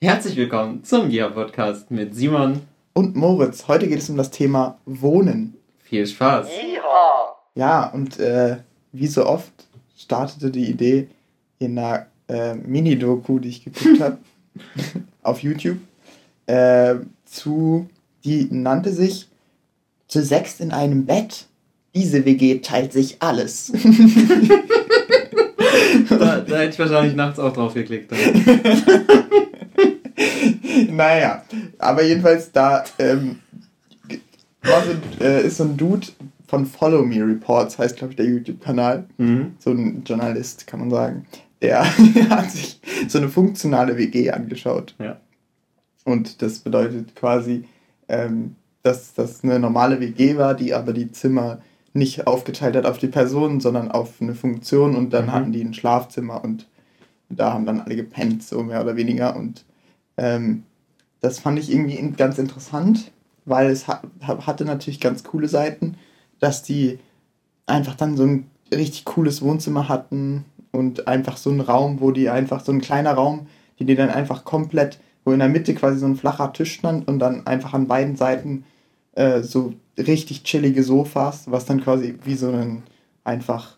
[0.00, 2.60] Herzlich willkommen zum Ja Podcast mit Simon
[2.92, 3.66] und Moritz.
[3.66, 5.56] Heute geht es um das Thema Wohnen.
[5.82, 6.46] Viel Spaß.
[7.56, 8.58] Ja, und äh,
[8.92, 9.50] wie so oft
[9.98, 11.08] startete die Idee
[11.58, 14.18] in einer äh, Mini-Doku, die ich geguckt habe,
[15.24, 15.78] auf YouTube,
[16.46, 16.94] äh,
[17.24, 17.88] zu,
[18.24, 19.26] die nannte sich
[20.06, 21.46] Zu sechst in einem Bett.
[21.96, 23.72] Diese WG teilt sich alles.
[26.08, 28.12] da, da hätte ich wahrscheinlich nachts auch drauf geklickt.
[30.98, 31.44] Naja,
[31.78, 33.38] aber jedenfalls da ähm,
[34.64, 36.08] so, äh, ist so ein Dude
[36.48, 39.04] von Follow Me Reports, heißt glaube ich der YouTube-Kanal.
[39.16, 39.54] Mhm.
[39.60, 41.26] So ein Journalist, kann man sagen.
[41.62, 41.84] Der
[42.30, 44.96] hat sich so eine funktionale WG angeschaut.
[44.98, 45.20] Ja.
[46.04, 47.64] Und das bedeutet quasi,
[48.08, 51.60] ähm, dass das eine normale WG war, die aber die Zimmer
[51.92, 55.32] nicht aufgeteilt hat auf die Personen, sondern auf eine Funktion und dann mhm.
[55.32, 56.66] hatten die ein Schlafzimmer und
[57.28, 59.36] da haben dann alle gepennt, so mehr oder weniger.
[59.36, 59.64] Und
[60.16, 60.64] ähm,
[61.20, 63.10] das fand ich irgendwie ganz interessant,
[63.44, 65.96] weil es ha hatte natürlich ganz coole Seiten,
[66.38, 66.98] dass die
[67.66, 72.28] einfach dann so ein richtig cooles Wohnzimmer hatten und einfach so ein Raum, wo die
[72.28, 73.46] einfach so ein kleiner Raum,
[73.78, 77.08] die die dann einfach komplett, wo in der Mitte quasi so ein flacher Tisch stand
[77.08, 78.64] und dann einfach an beiden Seiten
[79.12, 82.82] äh, so richtig chillige Sofas, was dann quasi wie so ein
[83.24, 83.76] einfach,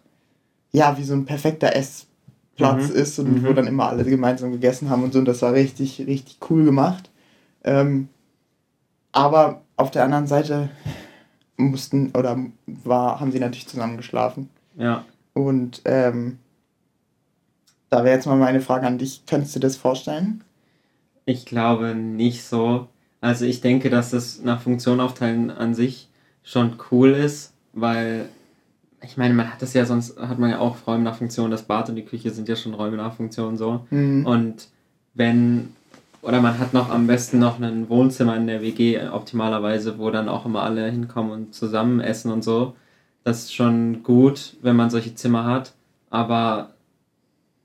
[0.73, 2.95] ja, wie so ein perfekter Essplatz mhm.
[2.95, 3.47] ist und mhm.
[3.47, 5.19] wo dann immer alle gemeinsam gegessen haben und so.
[5.19, 7.10] Und das war richtig, richtig cool gemacht.
[7.65, 8.09] Ähm,
[9.13, 10.71] aber auf der anderen Seite
[11.57, 14.49] mussten oder war, haben sie natürlich zusammen geschlafen.
[14.77, 15.05] Ja.
[15.35, 16.39] Und ähm,
[17.91, 19.25] da wäre jetzt mal meine Frage an dich.
[19.27, 20.43] Könntest du das vorstellen?
[21.27, 22.89] Ich glaube nicht so.
[23.21, 26.09] Also ich denke, dass das nach Funktion aufteilen an sich
[26.43, 28.29] schon cool ist, weil
[29.03, 31.63] ich meine, man hat das ja sonst, hat man ja auch Räume nach Funktion, das
[31.63, 33.87] Bad und die Küche sind ja schon Räume nach Funktion so.
[33.91, 34.27] Mhm.
[34.27, 34.69] Und
[35.15, 35.75] wenn,
[36.23, 40.29] oder man hat noch am besten noch ein Wohnzimmer in der WG optimalerweise, wo dann
[40.29, 42.75] auch immer alle hinkommen und zusammen essen und so.
[43.25, 45.73] Das ist schon gut, wenn man solche Zimmer hat.
[46.11, 46.71] Aber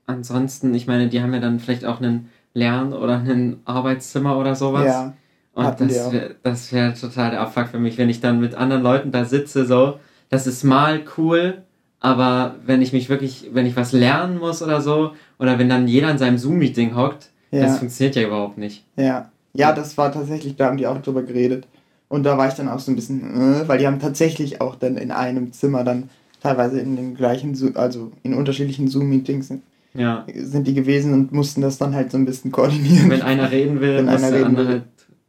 [0.06, 4.54] ansonsten, ich meine, die haben ja dann vielleicht auch einen Lern- oder ein Arbeitszimmer oder
[4.54, 4.86] sowas.
[4.86, 5.14] Ja.
[5.52, 8.82] Und das wäre das wär total der Abfuck für mich, wenn ich dann mit anderen
[8.82, 9.98] Leuten da sitze, so.
[10.28, 11.62] Das ist mal cool,
[12.00, 15.88] aber wenn ich mich wirklich, wenn ich was lernen muss oder so, oder wenn dann
[15.88, 17.30] jeder in seinem Zoom-Meeting hockt,
[17.60, 17.66] ja.
[17.66, 18.84] das funktioniert ja überhaupt nicht.
[18.96, 19.30] Ja.
[19.54, 21.66] Ja, das war tatsächlich, da haben die auch drüber geredet.
[22.08, 24.76] Und da war ich dann auch so ein bisschen, äh, weil die haben tatsächlich auch
[24.76, 26.10] dann in einem Zimmer dann
[26.42, 29.52] teilweise in den gleichen, also in unterschiedlichen Zoom-Meetings
[29.94, 30.24] ja.
[30.34, 33.10] sind die gewesen und mussten das dann halt so ein bisschen koordinieren.
[33.10, 34.82] Wenn einer reden will, wenn einer reden will,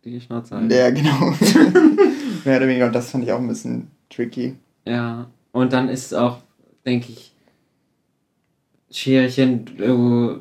[0.03, 0.69] die Schnauze halten.
[0.69, 1.33] Ja, genau.
[2.45, 2.87] Mehr oder weniger.
[2.87, 4.55] Und das fand ich auch ein bisschen tricky.
[4.85, 6.37] Ja, und dann ist es auch,
[6.85, 7.33] denke ich,
[9.05, 10.39] wenn du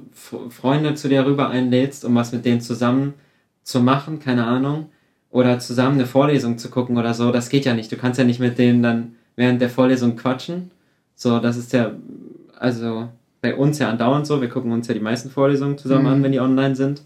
[0.50, 3.14] Freunde zu dir rüber einlädst, um was mit denen zusammen
[3.62, 4.86] zu machen, keine Ahnung,
[5.30, 7.92] oder zusammen eine Vorlesung zu gucken oder so, das geht ja nicht.
[7.92, 10.70] Du kannst ja nicht mit denen dann während der Vorlesung quatschen.
[11.14, 11.92] So, das ist ja,
[12.58, 13.08] also
[13.42, 14.40] bei uns ja andauernd so.
[14.40, 16.12] Wir gucken uns ja die meisten Vorlesungen zusammen mhm.
[16.12, 17.02] an, wenn die online sind.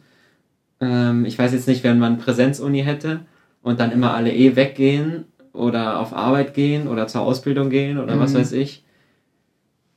[0.81, 3.21] Ähm, ich weiß jetzt nicht, wenn man Präsenzuni hätte
[3.63, 8.17] und dann immer alle eh weggehen oder auf Arbeit gehen oder zur Ausbildung gehen oder
[8.17, 8.21] mhm.
[8.21, 8.85] was weiß ich.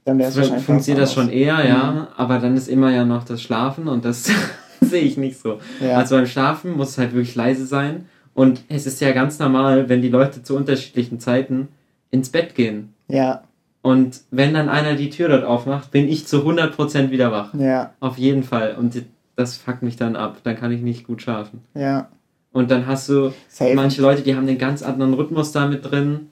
[0.05, 2.07] Dann fun funktioniert das schon eher, ja, mhm.
[2.17, 4.29] aber dann ist immer ja noch das Schlafen und das
[4.81, 5.59] sehe ich nicht so.
[5.79, 5.97] Ja.
[5.97, 9.89] Also beim Schlafen muss es halt wirklich leise sein und es ist ja ganz normal,
[9.89, 11.69] wenn die Leute zu unterschiedlichen Zeiten
[12.11, 12.93] ins Bett gehen.
[13.07, 13.43] Ja.
[13.81, 17.53] Und wenn dann einer die Tür dort aufmacht, bin ich zu 100% wieder wach.
[17.53, 17.93] Ja.
[17.99, 18.75] Auf jeden Fall.
[18.75, 19.03] Und
[19.35, 20.37] das fuckt mich dann ab.
[20.43, 21.61] Dann kann ich nicht gut schlafen.
[21.75, 22.07] Ja.
[22.53, 23.73] Und dann hast du Safe.
[23.75, 26.29] manche Leute, die haben den ganz anderen Rhythmus da mit drin.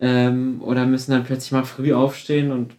[0.00, 2.72] Ähm, oder müssen dann plötzlich mal früh aufstehen und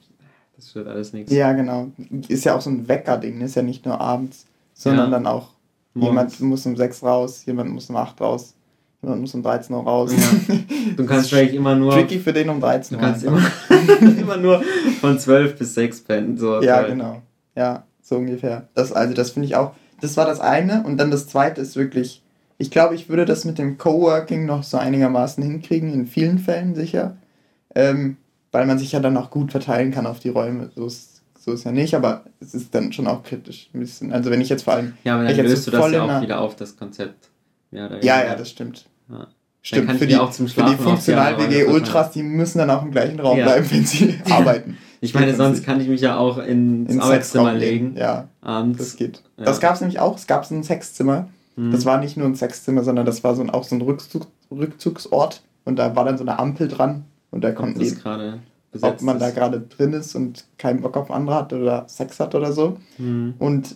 [0.61, 1.31] das wird alles nichts.
[1.31, 1.91] Ja, genau.
[2.27, 3.41] Ist ja auch so ein Wecker-Ding.
[3.41, 5.17] Ist ja nicht nur abends, sondern ja.
[5.17, 5.49] dann auch
[5.93, 6.39] Morgens.
[6.39, 8.53] jemand muss um 6 raus, jemand muss um 8 raus.
[9.01, 10.11] Jemand muss um 13 Uhr raus.
[10.15, 10.55] Ja.
[10.97, 11.91] Du kannst vielleicht immer nur.
[11.91, 13.01] Tricky für den um 13 Uhr.
[13.01, 13.41] Du kannst immer,
[14.19, 14.61] immer nur
[14.99, 16.37] von 12 bis 6 pennen.
[16.37, 17.21] So ja, genau.
[17.55, 18.67] Ja so ungefähr.
[18.75, 20.83] Das, also das finde ich auch, das war das eine.
[20.83, 22.21] Und dann das zweite ist wirklich,
[22.59, 26.75] ich glaube, ich würde das mit dem Coworking noch so einigermaßen hinkriegen, in vielen Fällen
[26.75, 27.17] sicher.
[27.73, 28.17] Ähm,
[28.51, 30.69] weil man sich ja dann auch gut verteilen kann auf die Räume.
[30.75, 34.11] So ist, so ist ja nicht, aber es ist dann schon auch kritisch ein bisschen.
[34.13, 34.93] Also wenn ich jetzt vor allem.
[35.03, 37.29] Ja, aber dann löst so du das ja auch wieder auf, das Konzept.
[37.71, 38.85] Ja, ja, ja, das stimmt.
[39.09, 39.27] Ja.
[39.63, 42.89] Stimmt, für die, auch zum Schlafen für die Funktional-WG Ultras, die müssen dann auch im
[42.89, 43.45] gleichen Raum ja.
[43.45, 44.77] bleiben, wenn sie arbeiten.
[45.01, 47.95] Ich meine, sonst kann ich mich ja auch ins, ins Arbeitszimmer legen.
[47.95, 48.79] Ja, abends.
[48.79, 49.21] das geht.
[49.37, 49.45] Ja.
[49.45, 50.15] Das gab es nämlich auch.
[50.15, 51.27] Es gab so ein Sexzimmer.
[51.55, 51.71] Mhm.
[51.71, 54.27] Das war nicht nur ein Sexzimmer, sondern das war so ein, auch so ein Rückzug,
[54.51, 55.43] Rückzugsort.
[55.63, 57.05] Und da war dann so eine Ampel dran.
[57.31, 57.93] Und da konnten die,
[58.81, 59.21] ob man ist.
[59.21, 62.77] da gerade drin ist und keinen Bock auf andere hat oder Sex hat oder so.
[62.97, 63.35] Mhm.
[63.39, 63.75] Und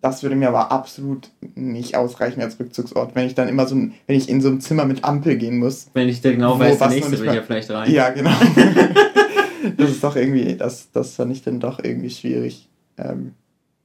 [0.00, 4.16] das würde mir aber absolut nicht ausreichen als Rückzugsort, wenn ich dann immer so, wenn
[4.16, 5.88] ich in so einem Zimmer mit Ampel gehen muss.
[5.94, 7.90] Wenn ich dir genau weiß, der nächste will ja vielleicht rein.
[7.90, 8.30] Ja, genau.
[9.76, 12.68] das ist doch irgendwie, das, das fand ich dann doch irgendwie schwierig.
[12.98, 13.34] Ähm,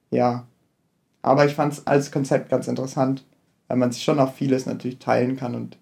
[0.10, 0.48] ja.
[1.22, 3.24] Aber ich fand es als Konzept ganz interessant,
[3.68, 5.78] weil man sich schon auch vieles natürlich teilen kann und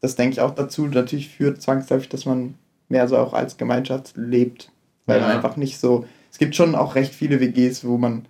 [0.00, 2.54] das denke ich auch dazu, natürlich führt zwangsläufig, dass man
[2.90, 4.70] mehr so auch als Gemeinschaft lebt,
[5.06, 5.26] weil ja.
[5.26, 8.26] man einfach nicht so, es gibt schon auch recht viele WGs, wo man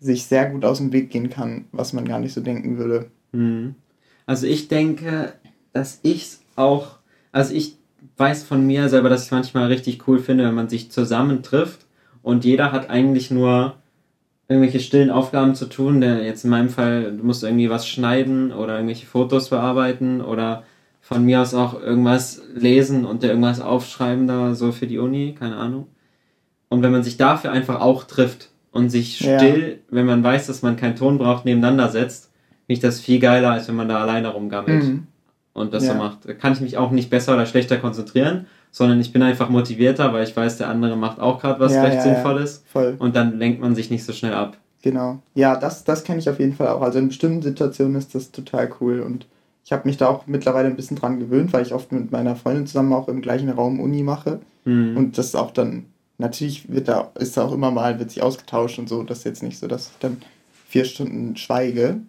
[0.00, 3.10] sich sehr gut aus dem Weg gehen kann, was man gar nicht so denken würde.
[3.32, 3.74] Mhm.
[4.26, 5.34] Also ich denke,
[5.72, 6.98] dass ich es auch,
[7.32, 7.76] also ich
[8.16, 11.86] weiß von mir selber, dass ich manchmal richtig cool finde, wenn man sich zusammen trifft
[12.22, 13.74] und jeder hat eigentlich nur
[14.48, 16.00] irgendwelche stillen Aufgaben zu tun.
[16.00, 20.64] Der jetzt in meinem Fall, du musst irgendwie was schneiden oder irgendwelche Fotos bearbeiten oder
[21.08, 25.34] von mir aus auch irgendwas lesen und dir irgendwas aufschreiben da so für die Uni,
[25.38, 25.86] keine Ahnung.
[26.68, 29.76] Und wenn man sich dafür einfach auch trifft und sich still, ja.
[29.88, 32.24] wenn man weiß, dass man keinen Ton braucht, nebeneinander setzt,
[32.66, 35.06] finde ich das viel geiler, als wenn man da alleine rumgammelt mhm.
[35.54, 35.92] und das ja.
[35.92, 36.28] so macht.
[36.28, 40.12] Da kann ich mich auch nicht besser oder schlechter konzentrieren, sondern ich bin einfach motivierter,
[40.12, 42.64] weil ich weiß, der andere macht auch gerade was ja, recht Sinnvolles.
[42.66, 42.96] Voll.
[42.98, 44.58] Und dann lenkt man sich nicht so schnell ab.
[44.82, 45.20] Genau.
[45.34, 46.82] Ja, das, das kenne ich auf jeden Fall auch.
[46.82, 49.26] Also in bestimmten Situationen ist das total cool und
[49.68, 52.36] ich habe mich da auch mittlerweile ein bisschen dran gewöhnt, weil ich oft mit meiner
[52.36, 54.40] Freundin zusammen auch im gleichen Raum Uni mache.
[54.64, 54.96] Mhm.
[54.96, 55.84] Und das auch dann
[56.16, 59.02] natürlich wird da, ist da auch immer mal, wird sich ausgetauscht und so.
[59.02, 60.22] Das ist jetzt nicht so, dass ich dann
[60.70, 62.00] vier Stunden schweige.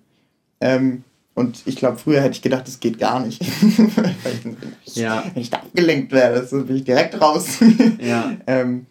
[0.61, 1.03] Ähm,
[1.35, 3.41] und ich glaube, früher hätte ich gedacht, das geht gar nicht.
[3.97, 5.25] Weil ich, ja.
[5.33, 7.59] Wenn ich da abgelenkt werde, so bin ich direkt raus.
[8.00, 8.38] ja.
[8.47, 8.85] ähm,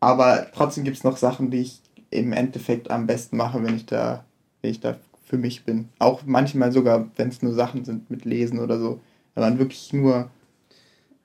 [0.00, 3.84] aber trotzdem gibt es noch Sachen, die ich im Endeffekt am besten mache, wenn ich
[3.84, 4.24] da,
[4.62, 5.88] wenn ich da für mich bin.
[5.98, 9.00] Auch manchmal sogar, wenn es nur Sachen sind mit Lesen oder so.
[9.34, 10.30] Wenn man wirklich nur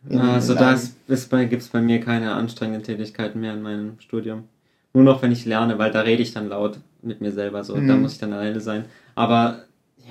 [0.07, 0.77] in, also da
[1.43, 4.43] gibt es bei mir keine anstrengenden Tätigkeiten mehr in meinem Studium.
[4.93, 7.75] Nur noch, wenn ich lerne, weil da rede ich dann laut mit mir selber so.
[7.75, 7.87] Mhm.
[7.87, 8.85] Da muss ich dann alleine sein.
[9.15, 9.65] Aber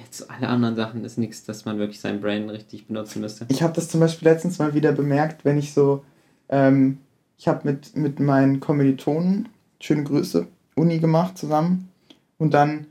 [0.05, 3.47] jetzt alle anderen Sachen ist nichts, dass man wirklich sein Brain richtig benutzen müsste.
[3.49, 6.05] Ich habe das zum Beispiel letztens mal wieder bemerkt, wenn ich so,
[6.49, 6.99] ähm,
[7.39, 9.49] ich habe mit, mit meinen Kommilitonen,
[9.81, 10.47] schöne Grüße,
[10.77, 11.89] Uni gemacht zusammen.
[12.37, 12.87] Und dann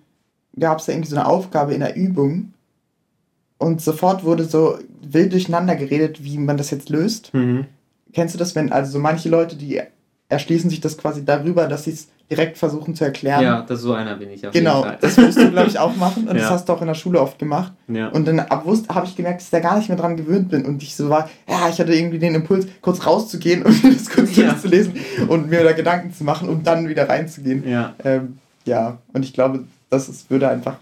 [0.59, 2.53] gab es da irgendwie so eine Aufgabe in der Übung
[3.57, 7.33] und sofort wurde so wild durcheinander geredet, wie man das jetzt löst.
[7.33, 7.65] Mhm.
[8.13, 9.81] Kennst du das, wenn also so manche Leute, die
[10.29, 13.41] erschließen sich das quasi darüber, dass sie es direkt versuchen zu erklären.
[13.41, 16.27] Ja, das so einer bin ich auf Genau, das musst du, glaube ich, auch machen
[16.27, 16.41] und ja.
[16.41, 17.71] das hast du auch in der Schule oft gemacht.
[17.87, 18.09] Ja.
[18.09, 20.83] Und dann habe ich gemerkt, dass ich da gar nicht mehr dran gewöhnt bin und
[20.83, 24.35] ich so war, ja, ich hatte irgendwie den Impuls, kurz rauszugehen und mir das kurz
[24.35, 24.57] ja.
[24.57, 24.95] zu lesen
[25.29, 27.67] und mir da Gedanken zu machen und dann wieder reinzugehen.
[27.67, 28.97] Ja, ähm, ja.
[29.13, 30.77] und ich glaube, das ist, würde einfach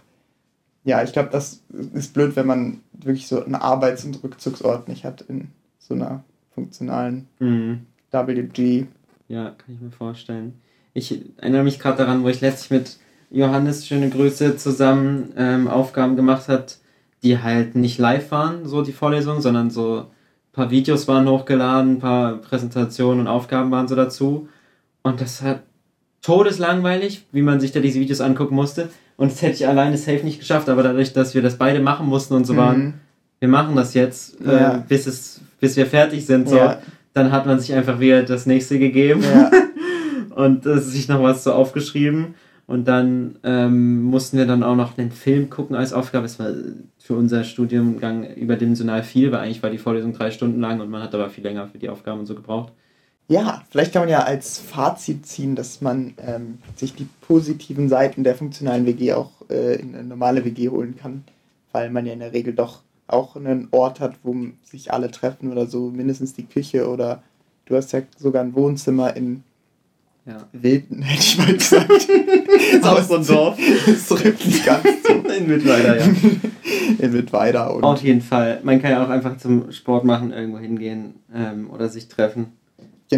[0.86, 1.62] ja, ich glaube, das
[1.94, 5.50] ist blöd, wenn man wirklich so einen Arbeits- und Rückzugsort nicht hat in
[5.80, 6.24] so einer
[6.54, 7.88] funktionalen mhm.
[8.12, 8.86] WG.
[9.28, 10.54] Ja, kann ich mir vorstellen.
[10.94, 12.98] Ich erinnere mich gerade daran, wo ich letztlich mit
[13.32, 16.78] Johannes, schöne Grüße, zusammen ähm, Aufgaben gemacht hat,
[17.24, 20.06] die halt nicht live waren, so die Vorlesung, sondern so ein
[20.54, 24.48] paar Videos waren hochgeladen, ein paar Präsentationen und Aufgaben waren so dazu.
[25.02, 25.64] Und das hat
[26.26, 28.90] todeslangweilig, wie man sich da diese Videos angucken musste.
[29.16, 32.08] Und das hätte ich alleine safe nicht geschafft, aber dadurch, dass wir das beide machen
[32.08, 32.58] mussten und so mhm.
[32.58, 32.94] waren,
[33.40, 34.84] wir machen das jetzt, äh, ja.
[34.88, 36.80] bis, es, bis wir fertig sind, so, ja.
[37.14, 39.52] dann hat man sich einfach wieder das nächste gegeben ja.
[40.36, 42.34] und äh, sich noch was so aufgeschrieben.
[42.68, 46.26] Und dann ähm, mussten wir dann auch noch einen Film gucken als Aufgabe.
[46.26, 46.48] Es war
[46.98, 51.04] für unser Studiengang überdimensional viel, weil eigentlich war die Vorlesung drei Stunden lang und man
[51.04, 52.74] hat aber viel länger für die Aufgaben und so gebraucht.
[53.28, 58.24] Ja, vielleicht kann man ja als Fazit ziehen, dass man ähm, sich die positiven Seiten
[58.24, 61.24] der funktionalen WG auch äh, in eine normale WG holen kann,
[61.72, 65.52] weil man ja in der Regel doch auch einen Ort hat, wo sich alle treffen
[65.52, 67.24] oder so, mindestens die Küche oder
[67.66, 69.44] du hast ja sogar ein Wohnzimmer in
[70.26, 70.48] ja.
[70.54, 71.92] Wilden, hätte ich mal gesagt.
[72.84, 73.58] Aus so ein Dorf.
[73.86, 75.14] Das trifft nicht ganz zu.
[75.14, 76.06] In Mittweida, ja.
[77.00, 77.68] In Mittweida.
[77.68, 78.60] Und Auf jeden Fall.
[78.64, 82.54] Man kann ja auch einfach zum Sport machen, irgendwo hingehen ähm, oder sich treffen.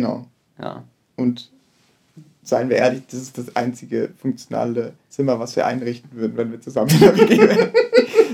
[0.01, 0.27] Genau.
[0.59, 0.83] Ja.
[1.15, 1.51] Und
[2.43, 6.61] seien wir ehrlich, das ist das einzige funktionale Zimmer, was wir einrichten würden, wenn wir
[6.61, 7.71] zusammen in der WG wären.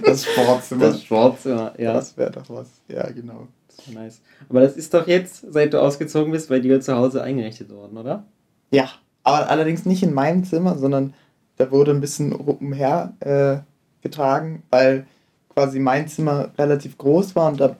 [0.03, 0.82] Das Sportzimmer.
[0.88, 1.93] Das Sportzimmer, ja.
[1.93, 2.67] Das wäre doch was.
[2.89, 3.48] Ja, genau.
[3.67, 4.22] Das wäre nice.
[4.50, 7.98] Aber das ist doch jetzt, seit du ausgezogen bist, bei dir zu Hause eingerichtet worden,
[7.98, 8.25] oder?
[8.70, 8.89] Ja,
[9.24, 11.13] aber allerdings nicht in meinem Zimmer, sondern
[11.55, 13.58] da wurde ein bisschen umher äh,
[14.01, 15.08] getragen, weil
[15.53, 17.77] quasi mein Zimmer relativ groß war und da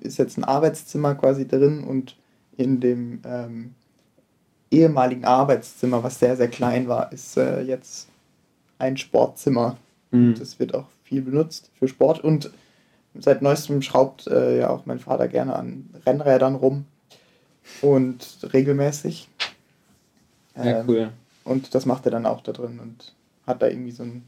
[0.00, 2.16] ist jetzt ein Arbeitszimmer quasi drin und
[2.62, 3.74] in dem ähm,
[4.70, 8.08] ehemaligen Arbeitszimmer, was sehr, sehr klein war, ist äh, jetzt
[8.78, 9.76] ein Sportzimmer.
[10.10, 10.34] Mhm.
[10.38, 12.50] Das wird auch viel benutzt für Sport und
[13.14, 16.86] seit neuestem schraubt äh, ja auch mein Vater gerne an Rennrädern rum
[17.82, 19.28] und regelmäßig.
[20.56, 21.12] Ähm, ja, cool.
[21.44, 23.14] Und das macht er dann auch da drin und
[23.46, 24.22] hat da irgendwie so ein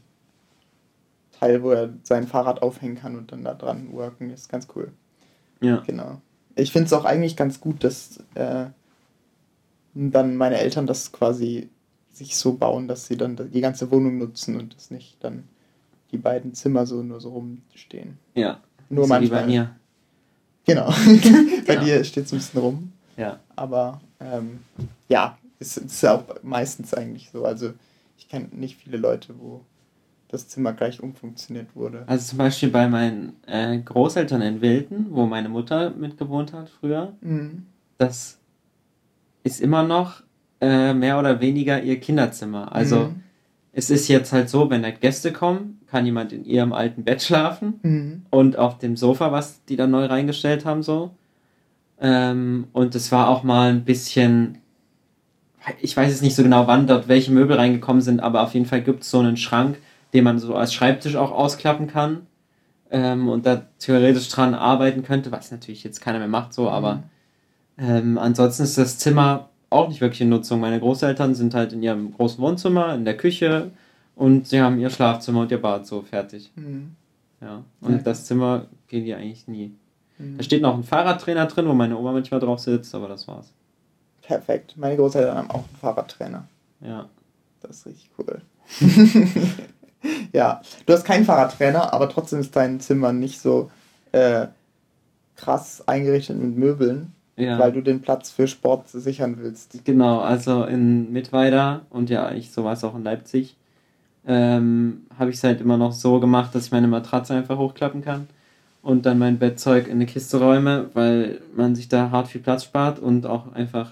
[1.39, 4.29] Teil, wo er sein Fahrrad aufhängen kann und dann da dran worken.
[4.29, 4.91] Das ist ganz cool.
[5.61, 5.77] Ja.
[5.87, 6.21] Genau.
[6.55, 8.65] Ich finde es auch eigentlich ganz gut, dass äh,
[9.93, 11.69] dann meine Eltern das quasi
[12.11, 15.43] sich so bauen, dass sie dann die ganze Wohnung nutzen und das nicht dann
[16.11, 18.17] die beiden Zimmer so nur so rumstehen.
[18.35, 18.61] Ja.
[18.89, 19.41] Nur so manchmal.
[19.41, 19.75] Wie bei mir.
[20.65, 20.87] Genau.
[21.67, 21.83] bei Genau.
[21.83, 22.91] dir steht es ein bisschen rum.
[23.17, 23.39] Ja.
[23.55, 24.59] Aber ähm,
[25.09, 27.45] ja, es ist ja auch meistens eigentlich so.
[27.45, 27.73] Also
[28.17, 29.61] ich kenne nicht viele Leute, wo
[30.35, 32.03] das Zimmer gleich umfunktioniert wurde.
[32.07, 37.13] Also zum Beispiel bei meinen äh, Großeltern in Wilden, wo meine Mutter mitgewohnt hat früher,
[37.21, 37.65] Mhm.
[37.97, 38.37] das
[39.43, 40.21] ist immer noch
[40.61, 42.73] äh, mehr oder weniger ihr Kinderzimmer.
[42.73, 43.15] Also Mhm.
[43.73, 47.21] es ist jetzt halt so, wenn da Gäste kommen, kann jemand in ihrem alten Bett
[47.21, 48.25] schlafen Mhm.
[48.31, 51.11] und auf dem Sofa, was die dann neu reingestellt haben, so.
[51.99, 54.57] Ähm, und es war auch mal ein bisschen,
[55.81, 58.65] ich weiß jetzt nicht so genau, wann dort welche Möbel reingekommen sind, aber auf jeden
[58.65, 59.77] Fall gibt es so einen Schrank,
[60.13, 62.27] den man so als Schreibtisch auch ausklappen kann
[62.91, 67.03] ähm, und da theoretisch dran arbeiten könnte, was natürlich jetzt keiner mehr macht, so, aber
[67.77, 70.61] ähm, ansonsten ist das Zimmer auch nicht wirklich in Nutzung.
[70.61, 73.71] Meine Großeltern sind halt in ihrem großen Wohnzimmer, in der Küche
[74.15, 76.51] und sie haben ihr Schlafzimmer und ihr Bad so fertig.
[76.55, 76.95] Mhm.
[77.41, 77.63] Ja.
[77.81, 77.97] Und Ja.
[77.97, 79.73] das Zimmer gehen die eigentlich nie.
[80.17, 80.37] Mhm.
[80.37, 83.51] Da steht noch ein Fahrradtrainer drin, wo meine Oma manchmal drauf sitzt, aber das war's.
[84.21, 84.77] Perfekt.
[84.77, 86.47] Meine Großeltern haben auch einen Fahrradtrainer.
[86.79, 87.09] Ja.
[87.61, 88.41] Das ist richtig cool.
[90.33, 93.69] ja, du hast keinen Fahrradtrainer, aber trotzdem ist dein Zimmer nicht so
[94.11, 94.47] äh,
[95.35, 97.59] krass eingerichtet mit Möbeln, Ja.
[97.59, 99.83] weil du den Platz für Sport sichern willst.
[99.85, 103.55] Genau, also in Mittweida und ja, ich so war es auch in Leipzig,
[104.27, 108.01] ähm, habe ich es halt immer noch so gemacht, dass ich meine Matratze einfach hochklappen
[108.03, 108.27] kann
[108.81, 112.63] und dann mein Bettzeug in eine Kiste räume, weil man sich da hart viel Platz
[112.63, 113.91] spart und auch einfach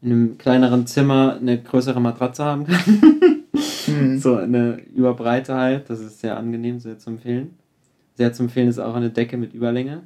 [0.00, 2.78] in einem kleineren Zimmer eine größere Matratze haben kann.
[3.88, 4.18] Mhm.
[4.18, 7.54] so eine Überbreite halt, das ist sehr angenehm, sehr zu empfehlen.
[8.16, 10.02] Sehr zu empfehlen ist auch eine Decke mit Überlänge.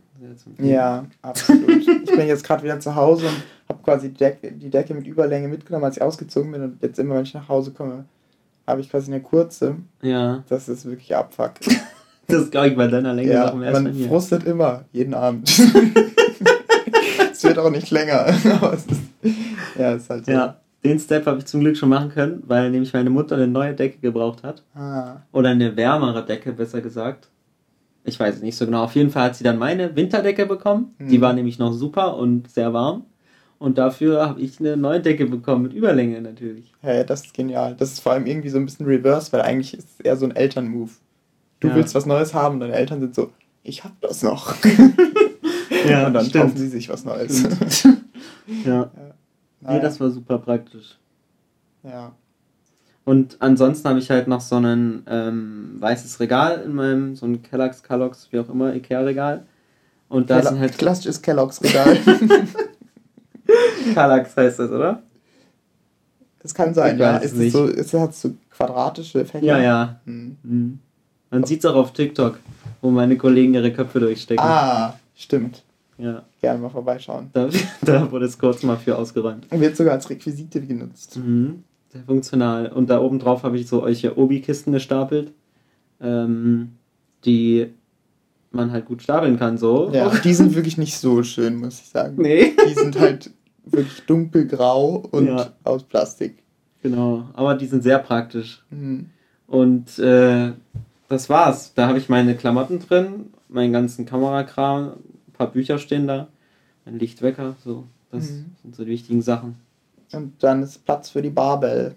[0.58, 1.68] Ja, absolut.
[1.68, 3.36] ich bin jetzt gerade wieder zu Hause und
[3.68, 6.62] habe quasi die Decke, die Decke mit Überlänge mitgenommen, als ich ausgezogen bin.
[6.62, 8.04] Und jetzt immer, wenn ich nach Hause komme,
[8.66, 9.76] habe ich quasi eine kurze.
[10.02, 11.54] Ja, Das ist wirklich Abfuck.
[12.28, 14.08] das glaube ich bei deiner Länge ja, mehr als bei man mir.
[14.08, 15.48] frustet immer, jeden Abend.
[17.32, 18.26] es wird auch nicht länger.
[19.78, 20.32] Ja, es ist halt so.
[20.32, 23.46] Ja, den Step habe ich zum Glück schon machen können, weil nämlich meine Mutter eine
[23.46, 24.62] neue Decke gebraucht hat.
[24.74, 27.28] Ah, Oder eine wärmere Decke, besser gesagt.
[28.04, 28.82] Ich weiß es nicht so genau.
[28.84, 30.94] Auf jeden Fall hat sie dann meine Winterdecke bekommen.
[30.98, 31.22] Die Mhm.
[31.22, 33.04] war nämlich noch super und sehr warm.
[33.60, 36.72] Und dafür habe ich eine neue Decke bekommen mit Überlänge natürlich.
[36.80, 37.76] hey, das ist genial.
[37.78, 40.24] Das ist vor allem irgendwie so ein bisschen reverse, weil eigentlich ist es eher so
[40.26, 40.98] ein Elternmove.
[41.60, 41.76] Du Ja.
[41.76, 43.30] willst was Neues haben, deine Eltern sind so,
[43.62, 44.54] ich hab das noch.
[45.88, 46.44] Ja, und dann stimmt.
[46.44, 47.42] kaufen sie sich was Neues.
[48.64, 48.90] ja.
[49.66, 50.98] Nee, das war super praktisch.
[51.82, 52.12] ja.
[53.04, 57.42] Und ansonsten habe ich halt noch so ein ähm, weißes Regal in meinem, so ein
[57.42, 59.44] Kellogg's, Kellogg's, wie auch immer, Ikea-Regal.
[60.08, 61.96] Und da Kello- sind halt Klassisches Kellogg's Regal.
[63.94, 65.02] Kallax heißt das, oder?
[66.40, 67.16] Das kann sein, Ich ja.
[67.18, 67.52] es Ist es nicht.
[67.52, 69.44] so, ist, hat so quadratische Fächer?
[69.46, 70.00] Ja, ja.
[70.04, 70.36] Hm.
[70.42, 70.78] Mhm.
[71.30, 72.38] Man sieht es auch auf TikTok,
[72.82, 74.44] wo meine Kollegen ihre Köpfe durchstecken.
[74.44, 75.62] Ah, stimmt.
[76.02, 77.30] Ja, Gerne mal vorbeischauen.
[77.32, 77.48] da,
[77.82, 79.46] da wurde es kurz mal für ausgeräumt.
[79.50, 81.16] Wird sogar als Requisite genutzt.
[81.16, 81.62] Mhm.
[81.90, 82.72] Sehr funktional.
[82.72, 85.32] Und da oben drauf habe ich so solche Obi-Kisten gestapelt,
[86.00, 86.72] ähm,
[87.24, 87.68] die
[88.50, 89.90] man halt gut stapeln kann, so.
[89.92, 92.16] Ja, die sind wirklich nicht so schön, muss ich sagen.
[92.20, 92.52] Nee.
[92.68, 93.30] Die sind halt
[93.64, 95.52] wirklich dunkelgrau und Ja.
[95.64, 96.38] aus Plastik.
[96.82, 98.64] Genau, aber die sind sehr praktisch.
[98.70, 99.06] Mhm.
[99.46, 100.52] Und äh,
[101.08, 101.72] das war's.
[101.74, 104.94] Da habe ich meine Klamotten drin, meinen ganzen Kamerakram,
[105.46, 106.28] paar Bücher stehen da,
[106.86, 107.84] ein Lichtwecker, so.
[108.10, 108.44] Das Mhm.
[108.62, 109.56] sind so die wichtigen Sachen.
[110.12, 111.94] Und dann ist Platz für die Barbell.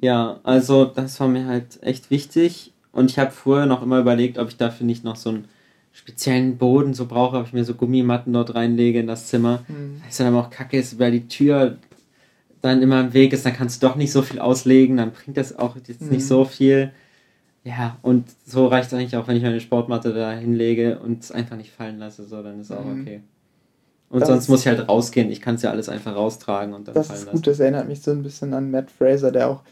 [0.00, 2.72] Ja, also das war mir halt echt wichtig.
[2.92, 5.46] Und ich habe vorher noch immer überlegt, ob ich dafür nicht noch so einen
[5.92, 9.64] speziellen Boden so brauche, ob ich mir so Gummimatten dort reinlege in das Zimmer.
[9.68, 10.00] Mhm.
[10.00, 11.78] Weil es dann aber auch kacke ist, weil die Tür
[12.60, 15.36] dann immer im Weg ist, dann kannst du doch nicht so viel auslegen, dann bringt
[15.36, 16.08] das auch jetzt Mhm.
[16.10, 16.92] nicht so viel.
[17.64, 21.30] Ja, und so reicht es eigentlich auch, wenn ich meine Sportmatte da hinlege und es
[21.30, 23.00] einfach nicht fallen lasse, so, dann ist auch Mhm.
[23.02, 23.20] okay.
[24.10, 26.86] Und Das sonst muss ich halt rausgehen, ich kann es ja alles einfach raustragen und
[26.88, 27.36] dann Das fallen ist lassen.
[27.36, 29.62] gut, das erinnert mich so ein bisschen an Matt Fraser, der auch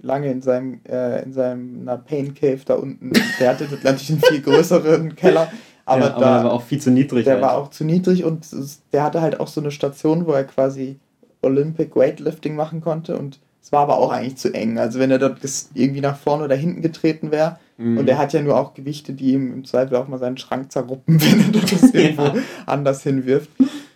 [0.00, 4.20] lange in seinem, äh, in seinem na, Pain Cave da unten, der hatte natürlich einen
[4.20, 5.52] viel größeren Keller,
[5.84, 7.24] aber, ja, aber da, der war auch viel zu niedrig.
[7.24, 7.42] der halt.
[7.42, 8.46] war auch zu niedrig und
[8.92, 10.98] der hatte halt auch so eine Station, wo er quasi
[11.42, 14.78] Olympic Weightlifting machen konnte und es war aber auch eigentlich zu eng.
[14.78, 15.38] Also wenn er dort
[15.74, 17.96] irgendwie nach vorne oder hinten getreten wäre Mhm.
[17.98, 20.70] und er hat ja nur auch Gewichte, die ihm im Zweifel auch mal seinen Schrank
[20.70, 22.34] zerruppen, wenn er das irgendwo Ja.
[22.66, 23.48] anders hinwirft.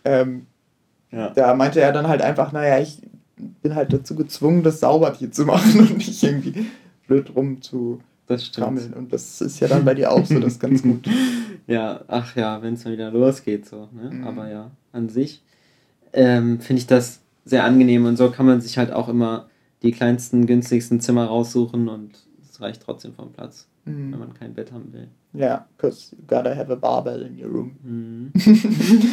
[0.05, 0.47] Ähm,
[1.13, 1.31] ja.
[1.31, 3.03] da meinte er dann halt einfach, naja, ich
[3.63, 6.67] bin halt dazu gezwungen, das sauber hier zu machen und nicht irgendwie
[7.07, 8.01] blöd rum zu
[8.59, 8.93] rammeln.
[8.95, 11.07] Und das ist ja dann bei dir auch so, das ist ganz gut.
[11.67, 13.89] ja, ach ja, wenn es dann wieder losgeht, so.
[13.93, 14.11] Ne?
[14.11, 14.25] Mhm.
[14.27, 15.43] Aber ja, an sich
[16.13, 19.49] ähm, finde ich das sehr angenehm und so kann man sich halt auch immer
[19.83, 24.13] die kleinsten, günstigsten Zimmer raussuchen und es reicht trotzdem vom Platz, mhm.
[24.13, 25.09] wenn man kein Bett haben will.
[25.33, 27.77] Ja, yeah, because you gotta have a barbell in your room.
[27.83, 28.33] Mhm.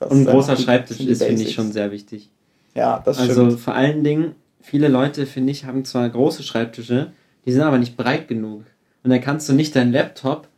[0.00, 2.30] und ein großer Schreibtisch ist, finde ich, schon sehr wichtig.
[2.74, 3.46] Ja, das also stimmt.
[3.46, 7.12] Also vor allen Dingen, viele Leute, finde ich, haben zwar große Schreibtische,
[7.44, 8.64] die sind aber nicht breit genug.
[9.02, 10.48] Und dann kannst du nicht deinen Laptop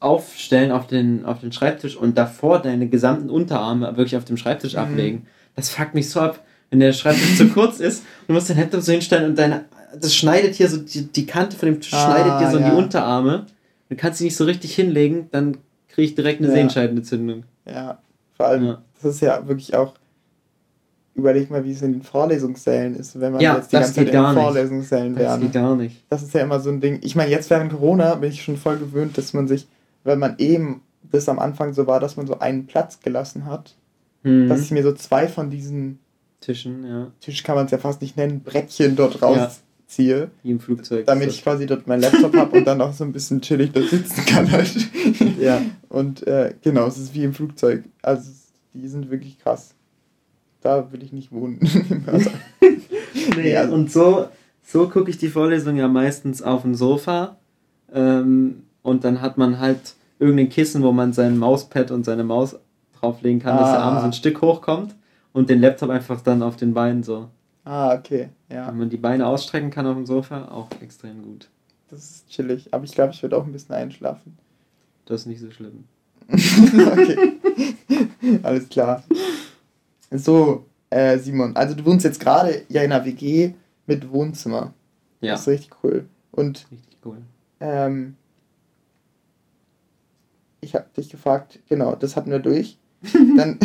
[0.00, 4.72] aufstellen auf den, auf den Schreibtisch und davor deine gesamten Unterarme wirklich auf dem Schreibtisch
[4.72, 4.78] mhm.
[4.78, 5.26] ablegen.
[5.54, 8.04] Das fuckt mich so ab, wenn der Schreibtisch zu kurz ist.
[8.30, 9.64] Du musst dein Laptop so hinstellen und deine,
[10.00, 12.64] das schneidet hier so, die, die Kante von dem Tisch ah, schneidet dir so ja.
[12.64, 13.46] in die Unterarme.
[13.88, 15.56] Du kannst sie nicht so richtig hinlegen, dann
[15.88, 16.54] kriege ich direkt eine ja.
[16.54, 17.42] Sehenscheidenentzündung.
[17.66, 17.98] Ja,
[18.36, 18.82] vor allem, ja.
[19.02, 19.94] das ist ja wirklich auch
[21.16, 24.06] überleg mal, wie es in den Vorlesungssälen ist, wenn man ja, jetzt die ganze Zeit
[24.06, 25.30] in den Vorlesungssälen wäre.
[25.30, 26.04] Das geht gar nicht.
[26.08, 27.00] Das ist ja immer so ein Ding.
[27.02, 29.66] Ich meine, jetzt während Corona bin ich schon voll gewöhnt, dass man sich,
[30.04, 33.74] wenn man eben bis am Anfang so war, dass man so einen Platz gelassen hat,
[34.22, 34.48] hm.
[34.48, 35.98] dass ich mir so zwei von diesen
[36.40, 37.12] Tischen, ja.
[37.20, 40.18] Tisch kann man es ja fast nicht nennen, Brettchen dort rausziehe.
[40.18, 40.30] Ja.
[40.42, 41.06] Wie im Flugzeug.
[41.06, 43.88] Damit ich quasi dort meinen Laptop habe und dann auch so ein bisschen chillig dort
[43.88, 44.74] sitzen kann halt.
[45.40, 45.60] ja.
[45.88, 47.84] Und äh, genau, es ist wie im Flugzeug.
[48.02, 48.30] Also
[48.72, 49.74] die sind wirklich krass
[50.60, 51.58] da will ich nicht wohnen.
[53.36, 53.74] nee, also.
[53.74, 54.28] Und so,
[54.62, 57.36] so gucke ich die Vorlesung ja meistens auf dem Sofa.
[57.92, 62.56] Ähm, und dann hat man halt irgendein Kissen, wo man sein Mauspad und seine Maus
[62.98, 63.60] drauflegen kann, ah.
[63.60, 64.94] dass der Arm so ein Stück hochkommt
[65.32, 67.28] und den Laptop einfach dann auf den Beinen so.
[67.64, 68.68] Ah, okay, ja.
[68.68, 71.48] Wenn man die Beine ausstrecken kann auf dem Sofa, auch extrem gut.
[71.88, 74.38] Das ist chillig, aber ich glaube, ich würde auch ein bisschen einschlafen.
[75.04, 75.84] Das ist nicht so schlimm.
[76.30, 77.38] okay.
[78.42, 79.02] Alles klar.
[80.10, 83.54] So, äh, Simon, also du wohnst jetzt gerade ja in einer WG
[83.86, 84.72] mit Wohnzimmer.
[85.20, 85.32] Ja.
[85.32, 86.06] Das ist richtig cool.
[86.32, 87.18] Und richtig cool.
[87.60, 88.16] Ähm,
[90.60, 92.78] ich habe dich gefragt, genau, das hatten wir durch.
[93.36, 93.58] Dann,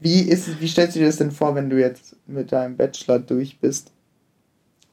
[0.00, 3.18] wie ist wie stellst du dir das denn vor, wenn du jetzt mit deinem Bachelor
[3.18, 3.92] durch bist?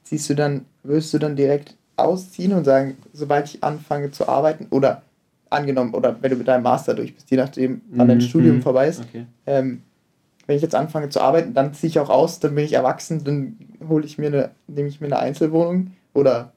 [0.02, 4.66] Siehst du dann, wirst du dann direkt ausziehen und sagen, sobald ich anfange zu arbeiten,
[4.70, 5.02] oder
[5.50, 8.22] angenommen, oder wenn du mit deinem Master durch bist, je nachdem, wann dein mhm.
[8.22, 9.26] Studium vorbei ist, okay.
[9.46, 9.82] ähm,
[10.46, 13.24] wenn ich jetzt anfange zu arbeiten, dann ziehe ich auch aus, dann bin ich erwachsen,
[13.24, 13.56] dann
[13.88, 16.52] hole ich mir eine, nehme ich mir eine Einzelwohnung oder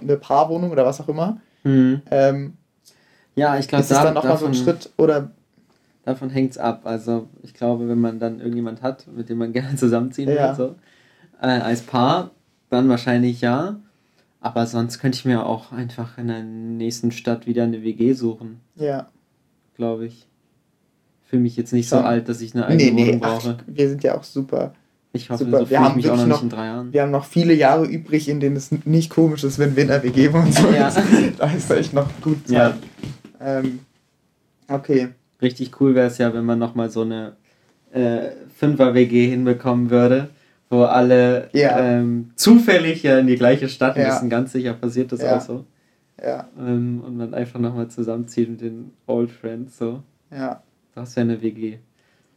[0.00, 1.40] eine Paarwohnung oder was auch immer.
[1.62, 2.02] Mhm.
[2.10, 2.54] Ähm,
[3.36, 5.30] ja, ich glaube, da, ist dann nochmal so ein Schritt oder.
[6.04, 6.82] Davon hängt es ab.
[6.84, 10.50] Also ich glaube, wenn man dann irgendjemand hat, mit dem man gerne zusammenziehen ja.
[10.50, 10.74] will, so,
[11.40, 12.30] äh, als Paar,
[12.68, 13.80] dann wahrscheinlich ja.
[14.40, 18.60] Aber sonst könnte ich mir auch einfach in der nächsten Stadt wieder eine WG suchen.
[18.74, 19.08] Ja.
[19.74, 20.26] Glaube ich
[21.30, 23.56] fühle mich jetzt nicht so, so alt, dass ich eine eigene nee, Wohnung brauche.
[23.60, 24.74] Ach, wir sind ja auch super.
[25.12, 25.60] Ich hoffe, super.
[25.60, 26.92] so wir haben mich auch noch nicht in drei Jahren.
[26.92, 29.88] Wir haben noch viele Jahre übrig, in denen es nicht komisch ist, wenn wir in
[29.88, 30.52] der WG wohnen.
[30.52, 30.92] So ja.
[31.38, 32.74] da ist echt noch gut Zeit.
[33.38, 33.58] Ja.
[33.58, 33.80] Ähm,
[34.68, 35.08] okay.
[35.42, 37.36] Richtig cool wäre es ja, wenn man nochmal so eine
[37.92, 40.28] äh, Fünfer-WG hinbekommen würde,
[40.68, 41.78] wo alle ja.
[41.78, 44.06] ähm, zufällig ja in die gleiche Stadt ja.
[44.06, 44.30] müssen.
[44.30, 45.64] Ganz sicher passiert das auch so.
[46.22, 46.48] Ja.
[46.58, 50.02] Ähm, und man einfach nochmal zusammenzieht mit den Old Friends so.
[50.30, 50.62] Ja.
[50.94, 51.78] Das wäre eine WG.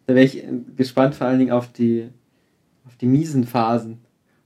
[0.06, 0.44] Da wäre ich
[0.76, 2.10] gespannt vor allen Dingen auf die,
[2.86, 4.00] auf die miesen Phasen,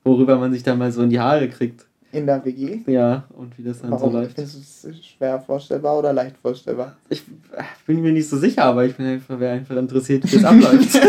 [0.04, 1.87] worüber man sich dann mal so in die Haare kriegt.
[2.12, 2.80] In der WG?
[2.88, 4.12] Ja, und wie das dann Warum?
[4.12, 4.39] so läuft.
[4.39, 6.96] Ist es schwer vorstellbar oder leicht vorstellbar?
[7.10, 7.24] Ich
[7.86, 11.00] bin mir nicht so sicher, aber ich bin einfach, wäre einfach interessiert, wie es abläuft.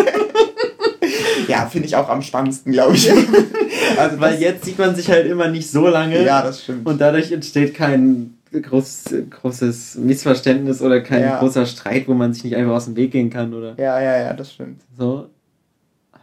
[1.49, 3.11] ja, finde ich auch am spannendsten, glaube ich.
[3.99, 6.25] also Weil jetzt sieht man sich halt immer nicht so lange.
[6.25, 6.85] Ja, das stimmt.
[6.87, 11.39] Und dadurch entsteht kein groß, großes Missverständnis oder kein ja.
[11.39, 13.75] großer Streit, wo man sich nicht einfach aus dem Weg gehen kann, oder?
[13.79, 14.83] Ja, ja, ja, das stimmt.
[14.97, 15.29] So.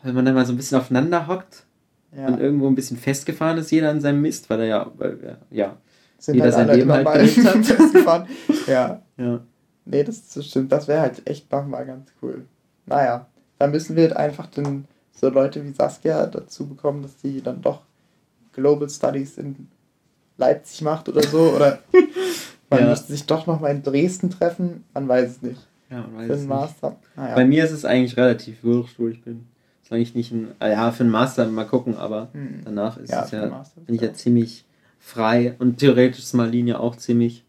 [0.03, 1.64] Wenn man dann mal so ein bisschen aufeinander hockt
[2.15, 2.27] ja.
[2.27, 5.77] und irgendwo ein bisschen festgefahren ist, jeder an seinem Mist, weil er ja, weil, ja,
[6.17, 7.65] Sind jeder halt sein Leben halt gelebt hat.
[7.65, 8.27] festgefahren.
[8.67, 9.01] ja.
[9.17, 9.41] ja.
[9.85, 10.71] Nee, das, stimmt.
[10.71, 12.45] Das wäre halt echt mal ganz cool.
[12.87, 13.27] Naja,
[13.59, 17.61] dann müssen wir halt einfach den, so Leute wie Saskia dazu bekommen, dass die dann
[17.61, 17.81] doch
[18.53, 19.67] Global Studies in
[20.37, 21.51] Leipzig macht oder so.
[21.55, 21.79] Oder
[22.69, 22.89] man ja.
[22.89, 24.83] müsste sich doch noch mal in Dresden treffen.
[24.93, 25.67] Man weiß es nicht.
[25.89, 26.95] Ja, man weiß für einen Master.
[27.15, 27.35] Naja.
[27.35, 29.47] Bei mir ist es eigentlich relativ wurscht, wo ich bin.
[29.87, 32.61] Solange ich nicht ein, ah ja, für einen Master mal gucken, aber hm.
[32.65, 34.65] danach ist ja, es ja, bin ich ja ziemlich
[34.99, 37.43] frei und theoretisch ist Marlene auch ziemlich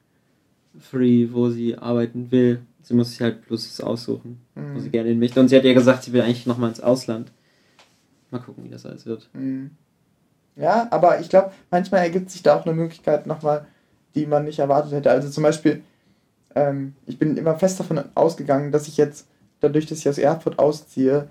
[0.79, 2.61] free, wo sie arbeiten will.
[2.83, 4.75] Sie muss sich halt bloß aussuchen, hm.
[4.75, 5.41] wo sie gerne hin möchte.
[5.41, 7.33] Und sie hat ja gesagt, sie will eigentlich noch mal ins Ausland.
[8.31, 9.31] Mal gucken, wie das alles wird.
[9.33, 9.71] Hm.
[10.57, 13.67] Ja, aber ich glaube, manchmal ergibt sich da auch eine Möglichkeit nochmal,
[14.15, 15.11] die man nicht erwartet hätte.
[15.11, 15.83] Also zum Beispiel,
[16.55, 19.27] ähm, ich bin immer fest davon ausgegangen, dass ich jetzt,
[19.61, 21.29] dadurch, dass ich aus Erfurt ausziehe,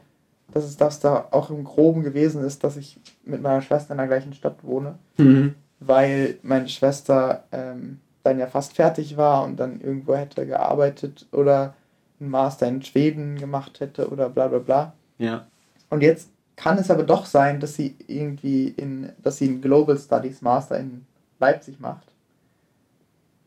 [0.53, 3.97] dass es das da auch im Groben gewesen ist, dass ich mit meiner Schwester in
[3.97, 4.97] der gleichen Stadt wohne.
[5.17, 5.55] Mhm.
[5.79, 11.73] weil meine Schwester ähm, dann ja fast fertig war und dann irgendwo hätte gearbeitet oder
[12.19, 14.93] einen Master in Schweden gemacht hätte oder bla bla bla.
[15.17, 15.45] Ja.
[15.89, 19.97] Und jetzt kann es aber doch sein, dass sie irgendwie in, dass sie einen Global
[19.97, 21.05] Studies Master in
[21.39, 22.07] Leipzig macht.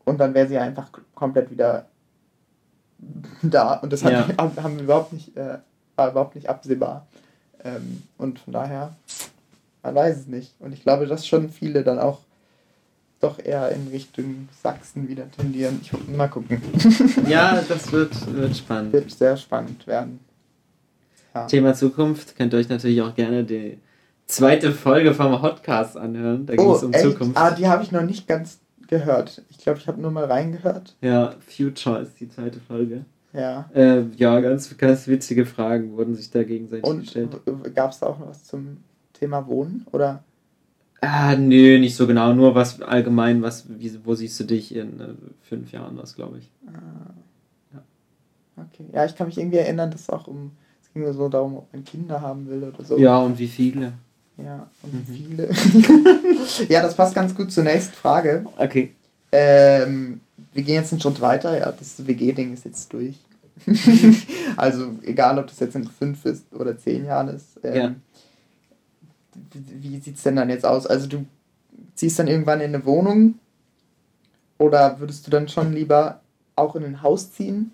[0.05, 1.87] Und dann wäre sie einfach komplett wieder
[3.41, 3.73] da.
[3.73, 4.27] Und das Ja.
[4.37, 5.57] haben wir überhaupt nicht, äh,
[5.99, 7.05] war überhaupt nicht absehbar.
[7.63, 8.95] Ähm, und von daher,
[9.83, 10.53] man weiß es nicht.
[10.59, 12.19] Und ich glaube, dass schon viele dann auch
[13.19, 15.81] doch eher in Richtung Sachsen wieder tendieren.
[15.83, 16.61] Ich mal gucken.
[17.27, 18.93] Ja, das wird, wird spannend.
[18.93, 20.21] Wird sehr spannend werden.
[21.35, 21.45] Ja.
[21.45, 23.77] Thema Zukunft könnt ihr euch natürlich auch gerne die
[24.25, 26.45] zweite Folge vom Podcast anhören.
[26.45, 27.03] Da ging es Oh, um echt?
[27.03, 27.37] Zukunft.
[27.37, 29.43] Ah, die habe ich noch nicht ganz gehört.
[29.49, 30.95] Ich glaube, ich habe nur mal reingehört.
[31.01, 33.03] Ja, Future ist die zweite Folge.
[33.33, 33.69] Ja.
[33.73, 37.29] Äh, ja, ganz, ganz witzige Fragen wurden sich da gegenseitig Und gestellt.
[37.75, 38.77] gab es da auch noch was zum
[39.13, 39.85] Thema Wohnen?
[39.91, 40.23] Oder?
[41.01, 42.33] Ah, nö, nicht so genau.
[42.33, 45.07] Nur was allgemein, was, wie, wo siehst du dich in äh,
[45.43, 46.49] fünf Jahren, was glaube ich.
[46.67, 47.13] Ah.
[48.57, 48.85] Okay.
[48.91, 50.51] Ja, ich kann mich irgendwie erinnern, dass es auch um.
[50.83, 52.97] Es ging nur so darum, ob man Kinder haben will oder so.
[52.97, 53.93] Ja, und wie viele?
[54.37, 55.05] Ja, und Mhm.
[55.13, 55.49] viele.
[56.69, 58.45] ja, das passt ganz gut zur nächsten Frage.
[58.57, 58.93] Okay.
[59.31, 60.19] Ähm,
[60.53, 61.57] wir gehen jetzt einen Schritt weiter.
[61.57, 63.15] Ja, das WG-Ding ist jetzt durch.
[64.57, 67.59] also, egal ob das jetzt in fünf ist oder zehn Jahren ist.
[67.63, 67.95] Ähm, Ja.
[69.51, 70.87] Wie, wie sieht es denn dann jetzt aus?
[70.87, 71.25] Also, du
[71.95, 73.35] ziehst dann irgendwann in eine Wohnung
[74.57, 76.21] oder würdest du dann schon lieber
[76.55, 77.71] auch in ein Haus ziehen?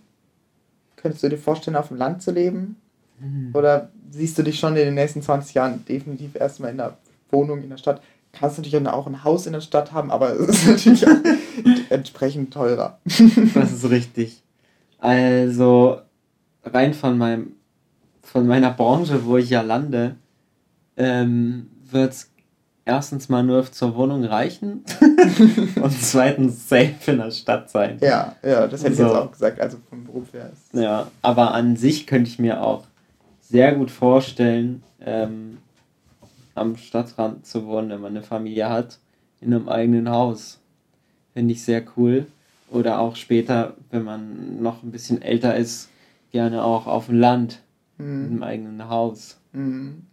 [0.95, 2.78] Könntest du dir vorstellen, auf dem Land zu leben?
[3.19, 3.51] Hm.
[3.54, 6.97] Oder siehst du dich schon in den nächsten 20 Jahren definitiv erstmal in einer
[7.32, 8.01] Wohnung in der Stadt?
[8.38, 11.06] Kannst natürlich auch ein Haus in der Stadt haben, aber es ist natürlich
[11.89, 13.00] entsprechend teurer.
[13.54, 14.43] Das ist richtig.
[15.00, 16.00] Also,
[16.63, 17.54] rein von meinem,
[18.21, 20.15] von meiner Branche, wo ich ja lande,
[20.98, 22.32] ähm, wird es
[22.86, 24.84] erstens mal nur zur Wohnung reichen
[25.82, 27.98] und zweitens safe in der Stadt sein.
[28.02, 29.06] Ja, ja, das hätte ich So.
[29.06, 29.60] jetzt auch gesagt.
[29.60, 32.84] Also vom Beruf her ist Ja, aber an sich könnte ich mir auch
[33.41, 35.58] sehr gut vorstellen, ähm,
[36.55, 38.99] am Stadtrand zu wohnen, wenn man eine Familie hat,
[39.41, 40.59] in einem eigenen Haus.
[41.33, 42.25] Finde ich sehr cool.
[42.71, 45.89] Oder auch später, wenn man noch ein bisschen älter ist,
[46.31, 47.61] gerne auch auf dem Land,
[47.99, 48.25] in Mhm.
[48.25, 49.37] einem eigenen Haus.
[49.53, 50.03] Mhm.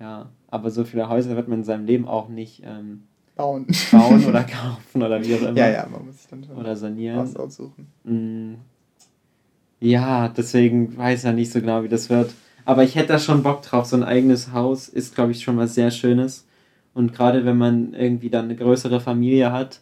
[0.00, 3.04] Ja, aber so viele Häuser wird man in seinem Leben auch nicht ähm,
[3.36, 3.66] bauen.
[3.92, 5.56] bauen oder kaufen oder wie auch immer.
[5.58, 7.18] Ja, ja, man muss sich dann schon Oder sanieren.
[7.20, 7.86] was aussuchen.
[8.04, 8.54] Mm.
[9.80, 12.32] Ja, deswegen weiß ich ja nicht so genau, wie das wird.
[12.64, 13.86] Aber ich hätte da schon Bock drauf.
[13.86, 16.46] So ein eigenes Haus ist, glaube ich, schon was sehr Schönes.
[16.94, 19.80] Und gerade wenn man irgendwie dann eine größere Familie hat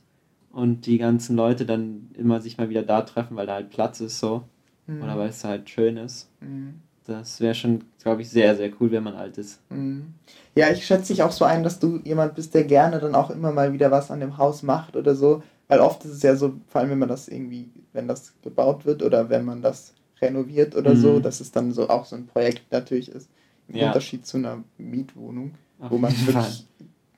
[0.53, 4.01] und die ganzen Leute dann immer sich mal wieder da treffen, weil da halt Platz
[4.01, 4.45] ist so.
[4.87, 5.03] Mhm.
[5.03, 6.29] Oder weil es halt schön ist.
[6.41, 6.81] Mhm.
[7.07, 9.61] Das wäre schon, glaube ich, sehr, sehr cool, wenn man alt ist.
[9.71, 10.15] Mhm.
[10.55, 13.31] Ja, ich schätze dich auch so ein, dass du jemand bist, der gerne dann auch
[13.31, 15.43] immer mal wieder was an dem Haus macht oder so.
[15.67, 18.85] Weil oft ist es ja so, vor allem wenn man das irgendwie, wenn das gebaut
[18.87, 21.23] wird oder wenn man das renoviert oder so, Mhm.
[21.23, 23.29] dass es dann so auch so ein Projekt natürlich ist.
[23.69, 23.87] Im Ja.
[23.89, 26.67] Unterschied zu einer Mietwohnung, Auf wo man wirklich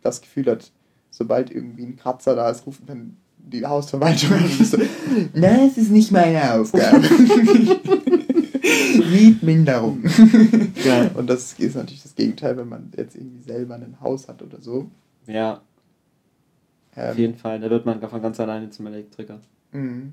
[0.03, 0.71] das Gefühl hat,
[1.11, 4.79] sobald irgendwie ein Kratzer da ist, ruft dann die Hausverwaltung an und so,
[5.35, 7.01] nein, es ist nicht meine Aufgabe.
[9.11, 10.03] Mietminderung.
[10.85, 11.11] Ja.
[11.15, 14.61] Und das ist natürlich das Gegenteil, wenn man jetzt irgendwie selber ein Haus hat oder
[14.61, 14.89] so.
[15.27, 15.61] Ja, auf
[16.97, 17.61] Ähm, jeden Fall.
[17.61, 19.41] Da wird man von ganz alleine zum Elektriker.
[19.73, 20.13] mhm.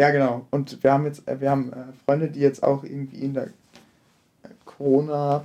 [0.00, 0.46] Ja, genau.
[0.50, 3.46] Und wir haben jetzt, äh, wir haben äh, Freunde, die jetzt auch irgendwie in der
[3.48, 5.44] äh, Corona,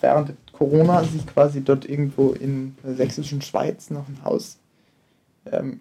[0.00, 4.58] während Corona sich quasi dort irgendwo in der sächsischen Schweiz noch ein Haus
[5.50, 5.80] ähm,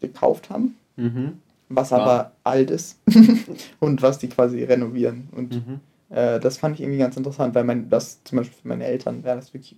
[0.00, 1.40] gekauft haben, Mhm.
[1.68, 2.98] was aber alt ist
[3.80, 5.28] und was die quasi renovieren.
[5.32, 5.80] Und Mhm.
[6.10, 9.24] Äh, das fand ich irgendwie ganz interessant, weil mein, das zum Beispiel für meine Eltern
[9.24, 9.74] wäre das wirklich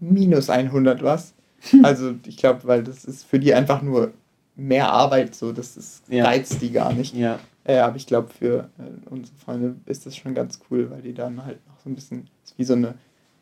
[0.00, 1.32] minus 100 was.
[1.82, 4.12] Also ich glaube, weil das ist für die einfach nur
[4.56, 6.24] mehr Arbeit, so das ist, Ja.
[6.24, 7.14] reizt die gar nicht.
[7.14, 11.00] Ja, Äh, aber ich glaube, für äh, unsere Freunde ist das schon ganz cool, weil
[11.02, 12.94] die dann halt noch so ein bisschen, ist wie so eine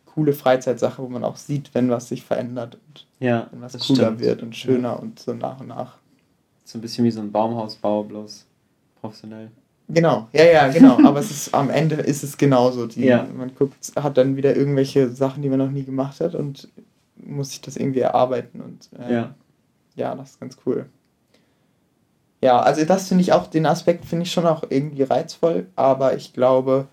[0.04, 4.04] coole Freizeitsache, wo man auch sieht, wenn was sich verändert und ja, wenn was cooler
[4.08, 4.20] stimmt.
[4.20, 5.96] wird und schöner und so nach und nach.
[6.64, 8.44] So ein bisschen wie so ein Baumhausbau, bloß
[9.00, 9.50] professionell.
[9.88, 10.98] Genau, ja, ja, genau.
[11.06, 12.86] Aber es ist am Ende ist es genauso.
[12.86, 13.26] Die, Ja.
[13.34, 16.68] Man guckt, hat dann wieder irgendwelche Sachen, die man noch nie gemacht hat und
[17.16, 19.34] muss sich das irgendwie erarbeiten und äh, Ja.
[19.96, 20.86] ja, das ist ganz cool.
[22.42, 26.16] Ja, also das finde ich auch, den Aspekt finde ich schon auch irgendwie reizvoll, aber
[26.16, 26.88] ich glaube,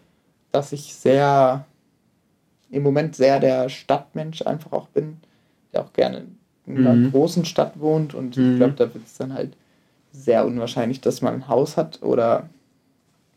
[0.51, 1.65] dass ich sehr
[2.69, 5.17] im Moment sehr der Stadtmensch einfach auch bin,
[5.73, 6.25] der auch gerne
[6.65, 7.11] in einer Mhm.
[7.11, 8.57] großen Stadt wohnt und ich Mhm.
[8.57, 9.55] glaube, da wird es dann halt
[10.11, 12.49] sehr unwahrscheinlich, dass man ein Haus hat oder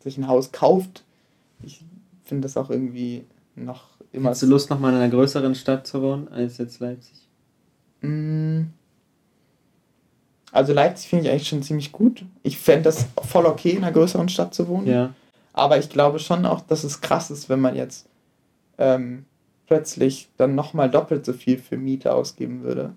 [0.01, 1.05] sich ein Haus kauft.
[1.62, 1.85] Ich
[2.25, 6.03] finde das auch irgendwie noch immer Hast du Lust, nochmal in einer größeren Stadt zu
[6.03, 7.29] wohnen als jetzt Leipzig?
[8.03, 8.62] Mm.
[10.53, 12.25] Also Leipzig finde ich eigentlich schon ziemlich gut.
[12.43, 14.87] Ich fände das voll okay, in einer größeren Stadt zu wohnen.
[14.87, 15.15] Ja.
[15.53, 18.07] Aber ich glaube schon auch, dass es krass ist, wenn man jetzt
[18.79, 19.25] ähm,
[19.67, 22.93] plötzlich dann nochmal doppelt so viel für Miete ausgeben würde.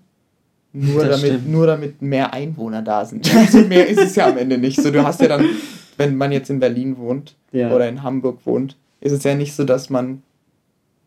[0.72, 3.32] Nur damit, nur damit mehr Einwohner da sind.
[3.36, 4.90] Also mehr ist es ja am Ende nicht so.
[4.90, 5.48] Du hast ja dann,
[5.96, 7.72] wenn man jetzt in Berlin wohnt ja.
[7.72, 10.22] oder in Hamburg wohnt, ist es ja nicht so, dass man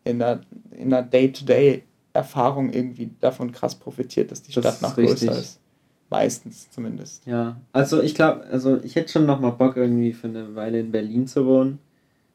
[0.04, 5.32] in der, in der Day-to-Day-Erfahrung irgendwie davon krass profitiert, dass die Stadt das noch größer
[5.32, 5.60] ist.
[6.10, 7.26] Meistens zumindest.
[7.26, 10.80] Ja, also ich glaube, also ich hätte schon noch mal Bock irgendwie für eine Weile
[10.80, 11.78] in Berlin zu wohnen.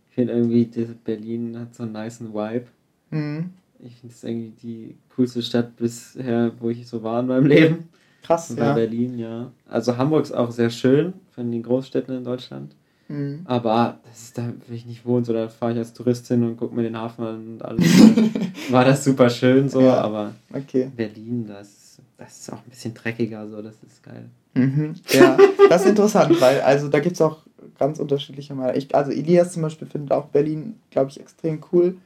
[0.10, 0.66] Ich finde irgendwie,
[1.04, 2.68] Berlin hat so einen nice Vibe.
[3.10, 3.50] Mhm.
[3.80, 7.90] Ich finde es irgendwie die coolste Stadt bisher, wo ich so war in meinem Leben.
[8.22, 8.74] Krass, ja.
[8.74, 9.52] Berlin, ja.
[9.68, 12.76] Also Hamburg ist auch sehr schön von den Großstädten in Deutschland.
[13.10, 13.42] Mhm.
[13.46, 16.58] Aber das ist, da will ich nicht wohnen, so da fahre ich als Touristin und
[16.58, 17.86] gucke mir den Hafen an und alles.
[18.72, 20.02] war das super schön so, ja.
[20.02, 20.90] aber okay.
[20.96, 21.83] Berlin, das,
[22.18, 24.30] das ist auch ein bisschen dreckiger, so, das ist geil.
[24.54, 24.96] Mhm.
[25.10, 25.38] Ja,
[25.70, 27.40] das ist interessant, weil also da gibt es auch
[27.78, 28.78] ganz unterschiedliche Meinungen.
[28.78, 31.98] Ich, also Elias zum Beispiel findet auch Berlin, glaube ich, extrem cool.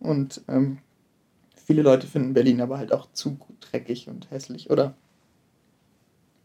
[0.00, 0.78] Und ähm,
[1.66, 4.94] viele Leute finden Berlin aber halt auch zu dreckig und hässlich, oder?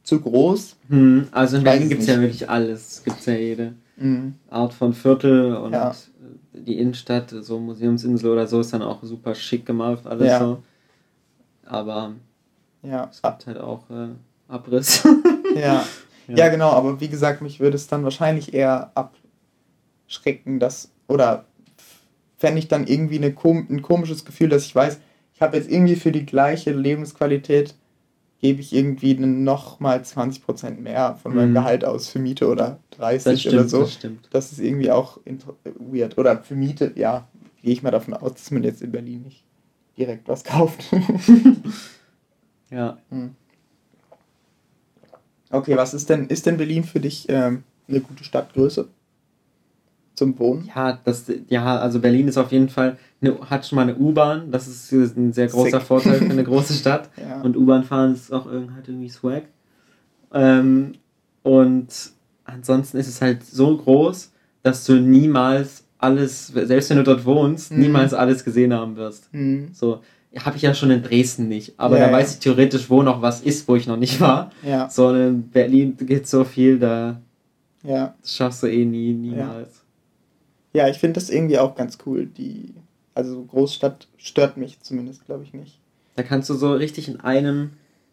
[0.03, 0.75] Zu groß.
[0.89, 3.03] Hm, also in Berlin gibt es ja wirklich alles.
[3.05, 4.35] Gibt es ja jede mhm.
[4.49, 5.95] Art von Viertel und ja.
[6.53, 10.39] die Innenstadt, so Museumsinsel oder so, ist dann auch super schick gemacht, alles ja.
[10.39, 10.63] so.
[11.65, 12.13] Aber
[12.83, 13.09] ja.
[13.11, 14.09] es gibt halt auch äh,
[14.47, 15.03] Abriss.
[15.55, 15.61] ja.
[15.61, 15.85] ja.
[16.27, 21.45] Ja, genau, aber wie gesagt, mich würde es dann wahrscheinlich eher abschrecken, dass, oder
[22.37, 23.35] fände ich dann irgendwie eine,
[23.69, 24.99] ein komisches Gefühl, dass ich weiß,
[25.33, 27.75] ich habe jetzt irgendwie für die gleiche Lebensqualität
[28.39, 31.53] gebe ich irgendwie noch mal 20% mehr von meinem mhm.
[31.53, 33.79] Gehalt aus für Miete oder 30 stimmt, oder so.
[33.79, 34.27] Das, stimmt.
[34.31, 35.17] das ist irgendwie auch
[35.79, 36.17] weird.
[36.17, 37.25] Oder für Miete, ja,
[37.61, 39.45] gehe ich mal davon aus, dass man jetzt in Berlin nicht
[39.97, 40.83] direkt was kauft.
[42.73, 42.97] ja.
[43.09, 43.35] Hm.
[45.49, 48.87] Okay, was ist denn, ist denn Berlin für dich ähm, eine gute Stadtgröße?
[50.15, 50.69] zum Wohnen?
[50.73, 54.51] Ja, das, ja, also Berlin ist auf jeden Fall, eine, hat schon mal eine U-Bahn,
[54.51, 55.87] das ist ein sehr großer Sick.
[55.87, 57.09] Vorteil für eine große Stadt.
[57.17, 57.41] ja.
[57.41, 59.43] Und U-Bahn fahren ist auch irgendwie, halt irgendwie Swag.
[60.33, 60.93] Ähm,
[61.41, 62.11] und
[62.45, 64.31] ansonsten ist es halt so groß,
[64.61, 67.79] dass du niemals alles, selbst wenn du dort wohnst, mhm.
[67.79, 69.33] niemals alles gesehen haben wirst.
[69.33, 69.69] Mhm.
[69.73, 70.01] So,
[70.39, 73.21] habe ich ja schon in Dresden nicht, aber ja, da weiß ich theoretisch, wo noch
[73.21, 74.51] was ist, wo ich noch nicht war.
[74.63, 74.89] Ja.
[74.89, 77.21] So in Berlin geht so viel, da
[77.83, 78.15] ja.
[78.21, 79.83] das schaffst du eh nie, niemals.
[80.73, 82.25] Ja, ich finde das irgendwie auch ganz cool.
[82.25, 82.73] Die,
[83.13, 85.79] also Großstadt stört mich zumindest, glaube ich, nicht.
[86.15, 87.71] Da kannst du so richtig in einem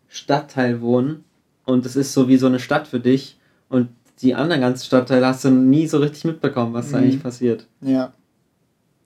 [0.08, 1.24] Stadtteil wohnen
[1.64, 3.88] und es ist so wie so eine Stadt für dich und
[4.20, 6.92] die anderen ganzen Stadtteile hast du nie so richtig mitbekommen, was mhm.
[6.92, 7.66] da eigentlich passiert.
[7.80, 8.12] Ja.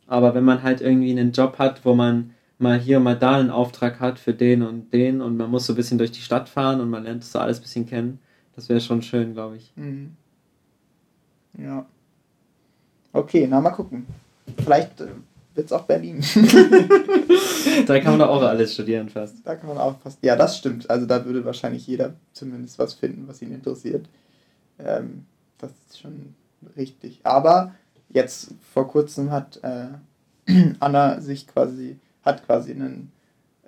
[0.06, 3.50] Aber wenn man halt irgendwie einen Job hat, wo man mal hier, mal da einen
[3.50, 6.48] Auftrag hat für den und den und man muss so ein bisschen durch die Stadt
[6.48, 8.18] fahren und man lernt das so alles ein bisschen kennen,
[8.54, 9.72] das wäre schon schön, glaube ich.
[9.76, 10.16] Mhm.
[11.58, 11.86] Ja.
[13.12, 14.06] Okay, na mal gucken.
[14.58, 15.06] Vielleicht äh,
[15.54, 16.20] wird es auch Berlin.
[17.86, 19.36] da kann man doch auch alles studieren fast.
[19.44, 20.18] Da kann man auch fast.
[20.22, 20.88] Ja, das stimmt.
[20.90, 24.06] Also da würde wahrscheinlich jeder zumindest was finden, was ihn interessiert.
[24.78, 25.26] Ähm,
[25.58, 26.34] das ist schon
[26.76, 27.20] richtig.
[27.22, 27.74] Aber
[28.10, 29.88] jetzt vor kurzem hat äh,
[30.80, 33.12] Anna sich quasi, hat quasi ein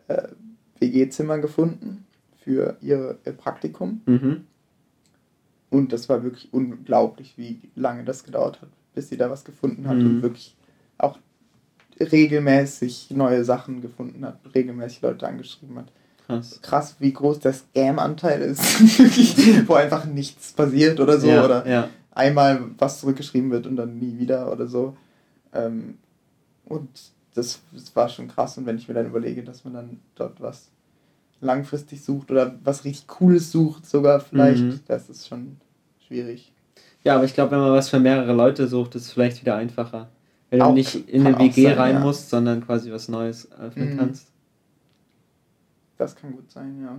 [0.08, 0.28] äh,
[0.78, 2.06] WG-Zimmer gefunden
[2.42, 4.02] für ihr, ihr Praktikum.
[4.06, 4.46] Mhm.
[5.70, 9.88] Und das war wirklich unglaublich, wie lange das gedauert hat, bis sie da was gefunden
[9.88, 10.06] hat mhm.
[10.06, 10.56] und wirklich
[10.96, 11.18] auch
[11.98, 15.92] regelmäßig neue Sachen gefunden hat, regelmäßig Leute angeschrieben hat.
[16.26, 16.60] Krass.
[16.60, 18.60] Krass, wie groß der Scam-Anteil ist,
[19.68, 21.88] wo einfach nichts passiert oder so, ja, oder ja.
[22.12, 24.96] einmal was zurückgeschrieben wird und dann nie wieder oder so.
[25.52, 25.98] Ähm,
[26.64, 26.88] und
[27.36, 28.56] das, das war schon krass.
[28.58, 30.70] Und wenn ich mir dann überlege, dass man dann dort was
[31.40, 34.80] langfristig sucht oder was richtig Cooles sucht, sogar vielleicht, mhm.
[34.86, 35.58] das ist schon
[36.06, 36.52] schwierig.
[37.04, 39.56] Ja, aber ich glaube, wenn man was für mehrere Leute sucht, ist es vielleicht wieder
[39.56, 40.08] einfacher.
[40.50, 42.00] Wenn auch, du nicht in eine WG sein, rein ja.
[42.00, 43.98] musst, sondern quasi was Neues öffnen mhm.
[43.98, 44.32] kannst.
[45.98, 46.98] Das kann gut sein, ja.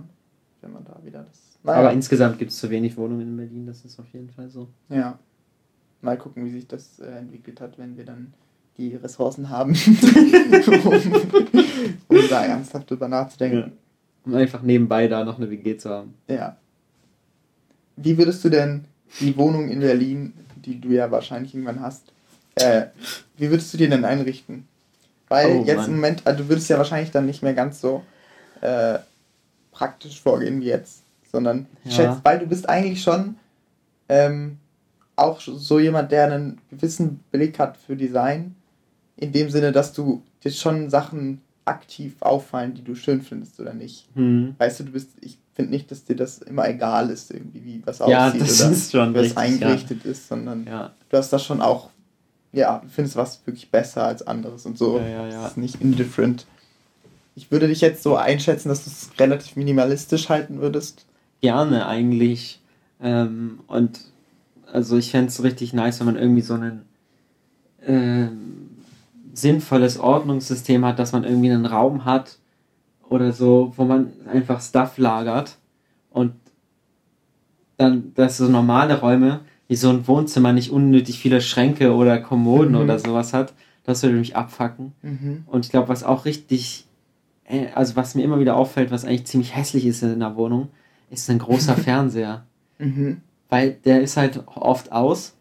[0.60, 1.58] Wenn man da wieder das.
[1.62, 1.78] Naja.
[1.80, 4.68] Aber insgesamt gibt es zu wenig Wohnungen in Berlin, das ist auf jeden Fall so.
[4.88, 5.18] Ja.
[6.00, 8.32] Mal gucken, wie sich das äh, entwickelt hat, wenn wir dann
[8.78, 9.72] die Ressourcen haben,
[10.66, 11.12] um,
[12.08, 13.58] um da ernsthaft drüber nachzudenken.
[13.58, 13.72] Ja.
[14.24, 16.14] Um einfach nebenbei da noch eine WG zu haben.
[16.28, 16.56] Ja.
[17.96, 18.84] Wie würdest du denn
[19.20, 22.12] die Wohnung in Berlin, die du ja wahrscheinlich irgendwann hast,
[22.54, 22.86] äh,
[23.36, 24.68] wie würdest du dir denn einrichten?
[25.28, 25.86] Weil oh, jetzt Mann.
[25.90, 28.04] im Moment, also du würdest ja wahrscheinlich dann nicht mehr ganz so
[28.60, 28.98] äh,
[29.72, 31.90] praktisch vorgehen wie jetzt, sondern ja.
[31.90, 33.36] ich schätze, weil du bist eigentlich schon
[34.08, 34.58] ähm,
[35.16, 38.54] auch so jemand, der einen gewissen Blick hat für Design,
[39.18, 43.74] in dem Sinne, dass du dir schon Sachen aktiv auffallen, die du schön findest oder
[43.74, 44.06] nicht.
[44.16, 44.54] Mhm.
[44.58, 47.82] Weißt du, du bist, ich finde nicht, dass dir das immer egal ist, irgendwie, wie
[47.84, 50.10] was aussieht ja, das oder ist schon wie es eingerichtet ja.
[50.10, 50.92] ist, sondern ja.
[51.10, 51.90] du hast da schon auch,
[52.52, 54.98] ja, du findest was wirklich besser als anderes und so.
[54.98, 55.42] Ja, ja, ja.
[55.42, 56.46] Das ist nicht indifferent.
[57.34, 61.06] Ich würde dich jetzt so einschätzen, dass du es relativ minimalistisch halten würdest.
[61.40, 62.60] Gerne eigentlich.
[63.00, 64.00] Ähm, und
[64.72, 66.82] also ich fände es richtig nice, wenn man irgendwie so ein
[67.80, 68.28] äh,
[69.40, 72.38] sinnvolles Ordnungssystem hat, dass man irgendwie einen Raum hat
[73.08, 75.56] oder so, wo man einfach Stuff lagert
[76.10, 76.32] und
[77.76, 82.72] dann, dass so normale Räume, wie so ein Wohnzimmer nicht unnötig viele Schränke oder Kommoden
[82.72, 82.80] mhm.
[82.80, 84.92] oder sowas hat, das würde mich abfacken.
[85.02, 85.44] Mhm.
[85.46, 86.86] Und ich glaube, was auch richtig,
[87.44, 90.68] äh, also was mir immer wieder auffällt, was eigentlich ziemlich hässlich ist in der Wohnung,
[91.10, 92.44] ist ein großer Fernseher.
[92.78, 93.22] Mhm.
[93.48, 95.34] Weil der ist halt oft aus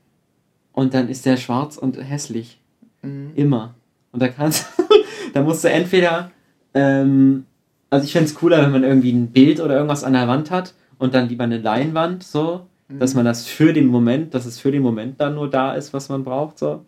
[0.71, 2.61] und dann ist der schwarz und hässlich.
[3.01, 3.31] Mhm.
[3.35, 3.75] Immer.
[4.11, 4.65] Und da kannst
[5.33, 6.31] da musst du entweder,
[6.73, 7.45] ähm,
[7.89, 10.51] also ich fände es cooler, wenn man irgendwie ein Bild oder irgendwas an der Wand
[10.51, 12.99] hat und dann lieber eine Leinwand, so, mhm.
[12.99, 15.93] dass man das für den Moment, dass es für den Moment dann nur da ist,
[15.93, 16.85] was man braucht, so.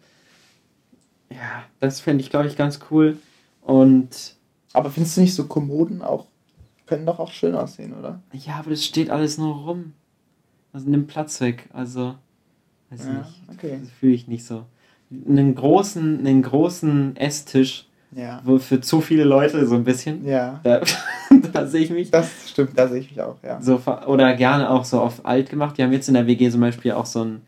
[1.30, 3.18] Ja, das fände ich, glaube ich, ganz cool.
[3.62, 4.36] Und.
[4.74, 6.26] Aber findest du nicht so Kommoden auch,
[6.86, 8.22] können doch auch schön aussehen, oder?
[8.34, 9.94] Ja, aber das steht alles nur rum.
[10.74, 11.70] Also nimmt Platz weg.
[11.74, 12.16] Also,
[12.90, 13.42] weiß ja, nicht.
[13.52, 13.80] Okay.
[13.82, 14.66] Das fühle ich nicht so.
[15.12, 18.42] Einen großen, einen großen Esstisch, ja.
[18.44, 20.26] wo für zu viele Leute so ein bisschen.
[20.26, 20.60] Ja.
[20.64, 20.82] Da,
[21.54, 22.12] da sehe ich mich.
[22.12, 23.62] Das stimmt, da sehe ich mich auch, ja.
[23.62, 25.78] So, oder gerne auch so auf alt gemacht.
[25.78, 27.42] Wir haben jetzt in der WG zum Beispiel auch so einen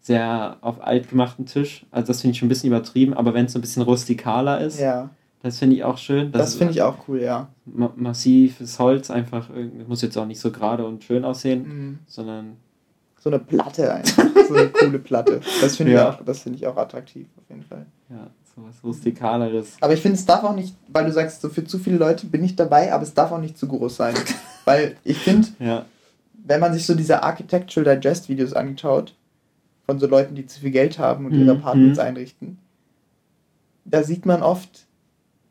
[0.00, 1.84] sehr auf alt gemachten Tisch.
[1.90, 4.60] Also das finde ich schon ein bisschen übertrieben, aber wenn es so ein bisschen rustikaler
[4.60, 5.10] ist, ja.
[5.46, 6.32] Das finde ich auch schön.
[6.32, 7.48] Das, das finde ich auch cool, ja.
[7.66, 9.48] Ma massives Holz, einfach,
[9.86, 11.98] muss jetzt auch nicht so gerade und schön aussehen, mhm.
[12.06, 12.56] sondern.
[13.26, 14.24] So eine Platte einfach.
[14.48, 15.40] so eine coole Platte.
[15.60, 16.16] Das finde ja.
[16.24, 17.84] ich, find ich auch attraktiv, auf jeden Fall.
[18.08, 19.78] Ja, so was Rustikaleres.
[19.80, 22.28] Aber ich finde, es darf auch nicht, weil du sagst, so für zu viele Leute
[22.28, 24.14] bin ich dabei, aber es darf auch nicht zu groß sein.
[24.64, 25.86] weil ich finde, ja.
[26.44, 29.12] wenn man sich so diese Architectural Digest Videos anschaut,
[29.86, 31.60] von so Leuten, die zu viel Geld haben und ihre mhm.
[31.60, 32.04] Apartments mhm.
[32.04, 32.58] einrichten,
[33.84, 34.86] da sieht man oft,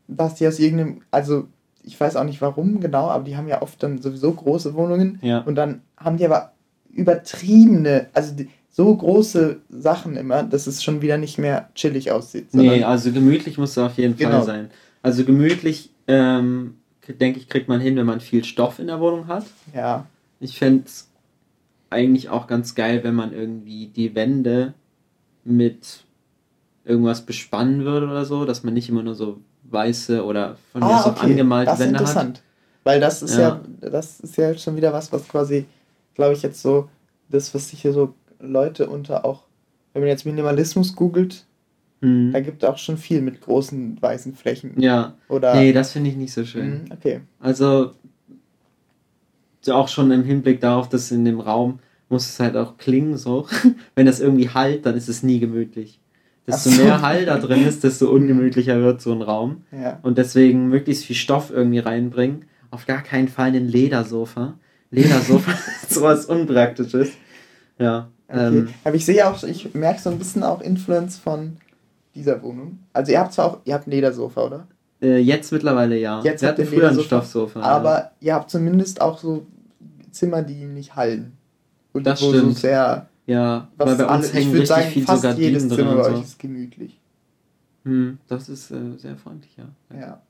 [0.07, 1.49] dass die aus irgendeinem, also
[1.83, 5.19] ich weiß auch nicht warum genau, aber die haben ja oft dann sowieso große Wohnungen
[5.21, 5.39] ja.
[5.39, 6.54] und dann haben die aber
[6.95, 8.33] übertriebene, also
[8.71, 12.53] so große Sachen immer, dass es schon wieder nicht mehr chillig aussieht.
[12.53, 14.31] Nee, also gemütlich muss es auf jeden genau.
[14.31, 14.71] Fall sein.
[15.01, 16.75] Also gemütlich, ähm,
[17.07, 19.45] denke ich, kriegt man hin, wenn man viel Stoff in der Wohnung hat.
[19.73, 20.07] Ja.
[20.39, 21.09] Ich fände es
[21.89, 24.73] eigentlich auch ganz geil, wenn man irgendwie die Wände
[25.43, 26.03] mit
[26.83, 30.87] irgendwas bespannen würde oder so, dass man nicht immer nur so weiße oder von ah,
[30.87, 31.25] mir aus okay.
[31.27, 32.37] angemalte das Wände ist interessant.
[32.37, 32.43] hat.
[32.83, 33.61] Weil das ist ja.
[33.81, 33.89] ja.
[33.89, 35.65] das ist ja schon wieder was, was quasi,
[36.15, 36.89] glaube ich, jetzt so,
[37.29, 39.43] das, was sich hier so Leute unter auch,
[39.93, 41.45] wenn man jetzt Minimalismus googelt,
[42.01, 42.31] mhm.
[42.31, 44.79] da gibt es auch schon viel mit großen weißen Flächen.
[44.79, 45.15] Ja.
[45.29, 46.85] Oder nee, das finde ich nicht so schön.
[46.85, 47.21] Mhm, okay.
[47.39, 47.91] Also
[49.67, 53.47] auch schon im Hinblick darauf, dass in dem Raum muss es halt auch klingen so.
[53.95, 55.99] wenn das irgendwie halt, dann ist es nie gemütlich.
[56.47, 56.83] Desto so.
[56.83, 59.63] mehr Hall da drin ist, desto ungemütlicher wird so ein Raum.
[59.71, 59.99] Ja.
[60.03, 62.45] Und deswegen möglichst viel Stoff irgendwie reinbringen.
[62.69, 64.55] Auf gar keinen Fall ein Ledersofa.
[64.95, 65.51] Ledersofa
[65.89, 67.09] sowas Unpraktisches.
[67.77, 68.09] Ja.
[68.27, 68.47] Okay.
[68.47, 71.57] Ähm, Aber ich sehe auch, ich merke so ein bisschen auch Influence von
[72.15, 72.79] dieser Wohnung.
[72.93, 74.67] Also ihr habt zwar auch, ihr habt ein Ledersofa, oder?
[75.01, 76.21] Äh, jetzt mittlerweile ja.
[76.23, 77.59] Jetzt Wir hatten früher ein Stoffsofa.
[77.61, 78.11] Aber ja.
[78.21, 79.45] ihr habt zumindest auch so
[80.11, 81.33] Zimmer, die nicht hallen.
[81.93, 82.55] Und das wo stimmt.
[82.55, 85.67] so sehr ja, Was weil bei uns alle, hängen richtig sagen, viel fast sogar jedes
[85.67, 86.99] Zimmer bei euch ist gemütlich.
[87.83, 89.97] Hm, das ist äh, sehr freundlich, ja.
[89.97, 90.21] Ja.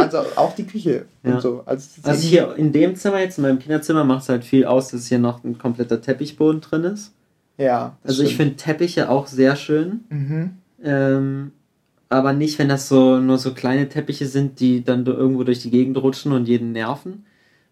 [0.00, 1.34] Also auch die Küche ja.
[1.34, 1.62] und so.
[1.66, 4.88] Also, also hier in dem Zimmer jetzt, in meinem Kinderzimmer, macht es halt viel aus,
[4.88, 7.12] dass hier noch ein kompletter Teppichboden drin ist.
[7.56, 7.96] Ja.
[8.02, 8.30] Also stimmt.
[8.30, 10.00] ich finde Teppiche auch sehr schön.
[10.10, 10.50] Mhm.
[10.82, 11.52] Ähm,
[12.08, 15.70] aber nicht, wenn das so nur so kleine Teppiche sind, die dann irgendwo durch die
[15.70, 17.24] Gegend rutschen und jeden nerven,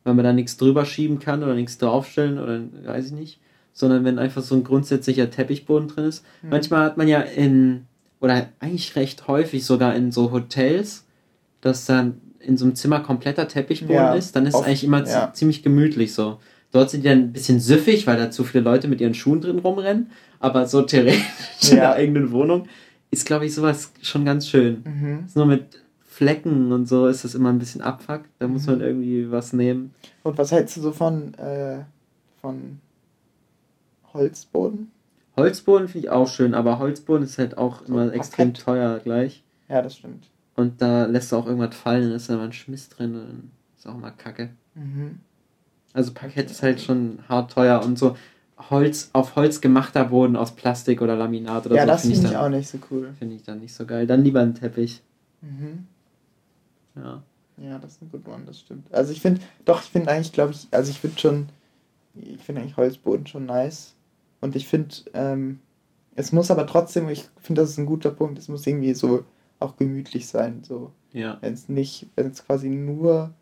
[0.04, 3.40] weil man da nichts drüber schieben kann oder nichts draufstellen oder weiß ich nicht
[3.72, 6.24] sondern wenn einfach so ein grundsätzlicher Teppichboden drin ist.
[6.42, 6.50] Mhm.
[6.50, 7.86] Manchmal hat man ja in,
[8.20, 11.04] oder eigentlich recht häufig sogar in so Hotels,
[11.62, 14.84] dass dann in so einem Zimmer kompletter Teppichboden ja, ist, dann ist oft, es eigentlich
[14.84, 15.32] immer ja.
[15.32, 16.38] ziemlich gemütlich so.
[16.72, 19.40] Dort sind die dann ein bisschen süffig, weil da zu viele Leute mit ihren Schuhen
[19.40, 20.10] drin rumrennen,
[20.40, 21.22] aber so theoretisch
[21.60, 21.70] ja.
[21.70, 22.66] in der eigenen Wohnung
[23.10, 24.82] ist, glaube ich, sowas schon ganz schön.
[24.84, 25.24] Mhm.
[25.34, 28.22] Nur mit Flecken und so ist das immer ein bisschen abfuck.
[28.38, 28.84] Da muss man mhm.
[28.84, 29.94] irgendwie was nehmen.
[30.22, 31.80] Und was hältst du so von, äh,
[32.40, 32.78] von
[34.12, 34.90] Holzboden.
[35.36, 39.42] Holzboden finde ich auch schön, aber Holzboden ist halt auch so immer extrem teuer gleich.
[39.68, 40.28] Ja, das stimmt.
[40.62, 43.26] Und da lässt du auch irgendwas fallen, dann ist da mal ein Schmiss drin und
[43.26, 44.50] dann ist auch mal Kacke.
[44.74, 45.18] Mhm.
[45.92, 48.16] Also Parkett ist halt schon hart teuer und so
[48.70, 51.88] Holz, auf Holz gemachter Boden aus Plastik oder Laminat oder ja, so.
[51.88, 53.12] Ja, das finde find ich, auch nicht so cool.
[53.18, 54.06] Finde ich dann nicht so geil.
[54.06, 55.02] Dann lieber ein Teppich.
[55.40, 55.86] Mhm.
[56.94, 57.22] Ja.
[57.58, 58.92] Ja, das ist ein guter One, das stimmt.
[58.92, 61.48] Also ich finde, doch, ich finde eigentlich, glaube ich, also ich finde schon,
[62.14, 63.94] ich finde eigentlich Holzboden schon nice.
[64.40, 65.60] Und ich finde, ähm,
[66.14, 69.24] es muss aber trotzdem, ich finde, das ist ein guter Punkt, es muss irgendwie so
[69.62, 70.62] auch gemütlich sein.
[70.66, 70.92] So.
[71.12, 71.38] Ja.
[71.40, 73.32] Wenn es nicht, wenn es quasi nur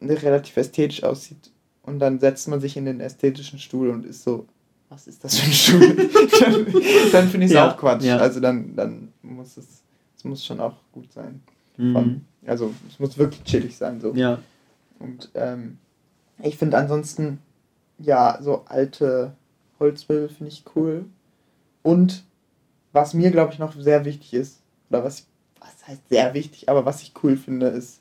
[0.00, 1.50] relativ ästhetisch aussieht
[1.82, 4.46] und dann setzt man sich in den ästhetischen Stuhl und ist so,
[4.88, 5.96] was ist das für ein Stuhl?
[6.40, 6.66] dann
[7.12, 8.02] dann finde ich es Ja, auch Quatsch.
[8.04, 8.18] ja.
[8.18, 9.82] Also dann, dann muss es,
[10.16, 11.40] es muss schon auch gut sein.
[11.76, 12.22] Mhm.
[12.46, 14.00] Also es muss wirklich chillig sein.
[14.00, 14.14] So.
[14.14, 14.38] Ja.
[14.98, 15.78] Und ähm,
[16.42, 17.38] ich finde ansonsten,
[17.98, 19.34] ja, so alte
[19.80, 21.06] Holzmöbel finde ich cool.
[21.82, 22.24] Und
[22.92, 24.60] was mir, glaube ich, noch sehr wichtig ist,
[24.90, 25.26] oder was,
[25.60, 28.00] was heißt sehr wichtig, aber was ich cool finde, ist,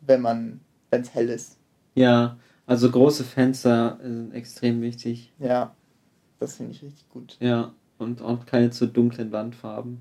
[0.00, 0.60] wenn man,
[0.90, 1.56] wenn es hell ist.
[1.94, 5.32] Ja, also große Fenster sind extrem wichtig.
[5.38, 5.74] Ja,
[6.40, 7.36] das finde ich richtig gut.
[7.40, 9.98] Ja, und auch keine zu dunklen Wandfarben.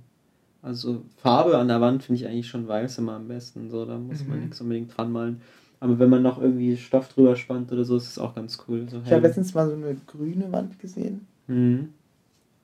[0.63, 3.69] Also Farbe an der Wand finde ich eigentlich schon weiß immer am besten.
[3.71, 4.43] So, da muss man Mhm.
[4.45, 5.41] nichts unbedingt dran malen.
[5.79, 8.87] Aber wenn man noch irgendwie Stoff drüber spannt oder so, ist es auch ganz cool.
[8.87, 11.89] So Ich habe letztens mal so eine grüne Wand gesehen, Mhm.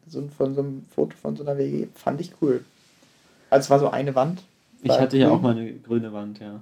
[0.05, 2.63] so ein- von so einem Foto von so einer WG, fand ich cool.
[3.49, 4.41] Also es war so eine Wand.
[4.83, 5.37] Ich hatte ja grün.
[5.37, 6.59] auch mal eine grüne Wand, ja.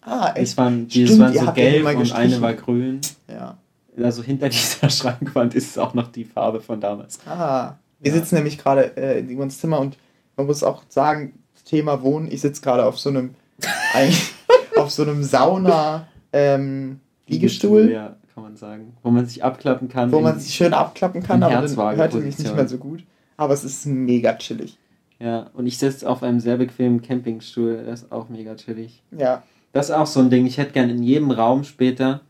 [0.00, 0.48] Ah, echt?
[0.50, 3.00] Es waren, die, es Stimmt, waren ihr so ja gelb und eine war grün.
[3.28, 3.58] Ja.
[4.02, 7.18] Also hinter dieser Schrankwand ist es auch noch die Farbe von damals.
[7.26, 8.18] Ah, wir Ja.
[8.18, 9.98] sitzen nämlich gerade äh, in Simons Zimmer und
[10.36, 11.34] man muss auch sagen,
[11.64, 13.34] Thema Wohnen, ich sitze gerade auf so einem
[14.76, 18.96] auf so einem Sauna ähm, Liegestuhl, Ja, kann man sagen.
[19.02, 20.12] Wo man sich abklappen kann.
[20.12, 23.02] wo man sich schön abklappen kann, aber dann hört man mich nicht mehr so gut.
[23.36, 24.78] Aber es ist mega chillig.
[25.20, 27.82] Ja, und ich sitze auf einem sehr bequemen Campingstuhl.
[27.84, 29.02] Das ist auch mega chillig.
[29.10, 29.42] Ja,
[29.72, 30.46] Das ist auch so ein Ding.
[30.46, 32.20] Ich hätte gern in jedem Raum später,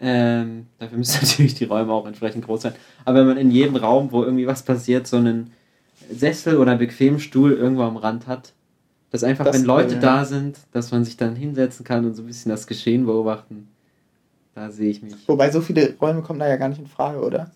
[0.00, 2.74] ähm, dafür müssen natürlich die Räume auch entsprechend groß sein,
[3.04, 5.52] aber wenn man in jedem Raum, wo irgendwie was passiert, so einen
[6.10, 8.52] Sessel oder bequemen Stuhl irgendwo am Rand hat,
[9.10, 10.00] dass einfach, Das wenn Leute ja.
[10.00, 13.68] da sind, dass man sich dann hinsetzen kann und so ein bisschen das Geschehen beobachten.
[14.54, 15.14] Da sehe ich mich.
[15.26, 17.50] wobei so viele Räume kommen da ja gar nicht in Frage, oder?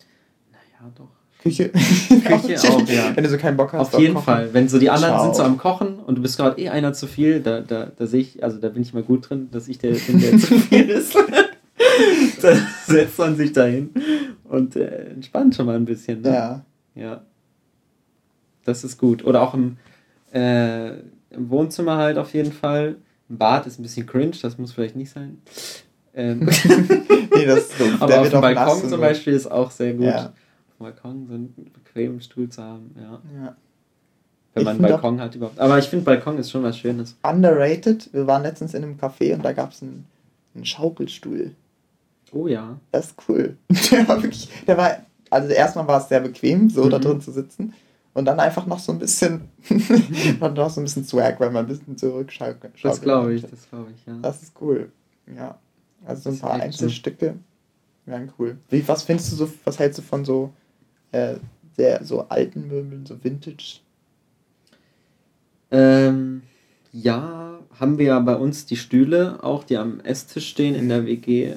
[0.52, 1.08] Naja, doch.
[1.44, 1.68] Küche.
[1.68, 3.14] Küche auch, ja.
[3.14, 3.94] Wenn du so keinen Bock hast.
[3.94, 4.24] Auf jeden Kochen.
[4.24, 4.48] Fall.
[4.52, 5.24] Wenn so die anderen Ciao.
[5.24, 8.06] sind so am Kochen und du bist gerade eh einer zu viel, da, da, da
[8.06, 10.58] sehe ich, also da bin ich mal gut drin, dass ich der bin, der zu
[10.58, 11.14] viel ist.
[12.42, 13.90] da setzt man sich dahin
[14.44, 16.22] und äh, entspannt schon mal ein bisschen.
[16.22, 16.30] Ne?
[16.30, 16.64] Ja.
[16.94, 17.22] ja.
[18.64, 19.22] Das ist gut.
[19.24, 19.76] Oder auch im,
[20.32, 20.92] äh,
[21.30, 22.96] im Wohnzimmer halt auf jeden Fall.
[23.28, 25.42] Im Bad ist ein bisschen cringe, das muss vielleicht nicht sein.
[26.14, 26.48] Ähm,
[27.36, 27.90] Nee, das ist doof.
[28.00, 29.00] aber Der auf dem Balkon zum.
[29.00, 30.06] Beispiel ist auch sehr gut.
[30.06, 30.32] Ja.
[30.84, 33.20] Balkon so einen bequemen Stuhl zu haben, ja.
[33.42, 33.56] Ja.
[34.54, 35.58] Wenn Ich man einen Balkon hat überhaupt.
[35.58, 37.16] Aber ich finde, Balkon ist schon was Schönes.
[37.22, 38.08] Underrated.
[38.12, 40.06] Wir waren letztens in einem Café und da gab es einen,
[40.54, 41.52] einen Schaukelstuhl.
[42.32, 42.78] Oh ja.
[42.92, 43.56] Das ist cool.
[43.90, 44.96] Der war wirklich, der war,
[45.30, 47.02] also erstmal war es sehr bequem, so da Mhm.
[47.02, 47.72] drin zu sitzen.
[48.12, 49.48] Und dann einfach noch so ein bisschen,
[50.40, 53.90] noch so ein bisschen Swag, weil man ein bisschen zurückschaukeln Das glaube ich, das glaube
[53.96, 54.16] ich, ja.
[54.22, 54.90] Das ist cool.
[55.36, 55.58] Ja.
[56.06, 56.52] Also so ein Das paar.
[56.60, 57.34] Einzelstücke
[58.06, 58.56] wären cool.
[58.70, 60.52] Wie, was findest du so, was hältst du von so,
[61.14, 61.36] äh,
[61.76, 63.80] sehr, so alten Möbeln, so Vintage?
[65.70, 66.42] Ähm,
[66.92, 71.06] ja, haben wir ja bei uns die Stühle, auch die am Esstisch stehen in der
[71.06, 71.54] WG.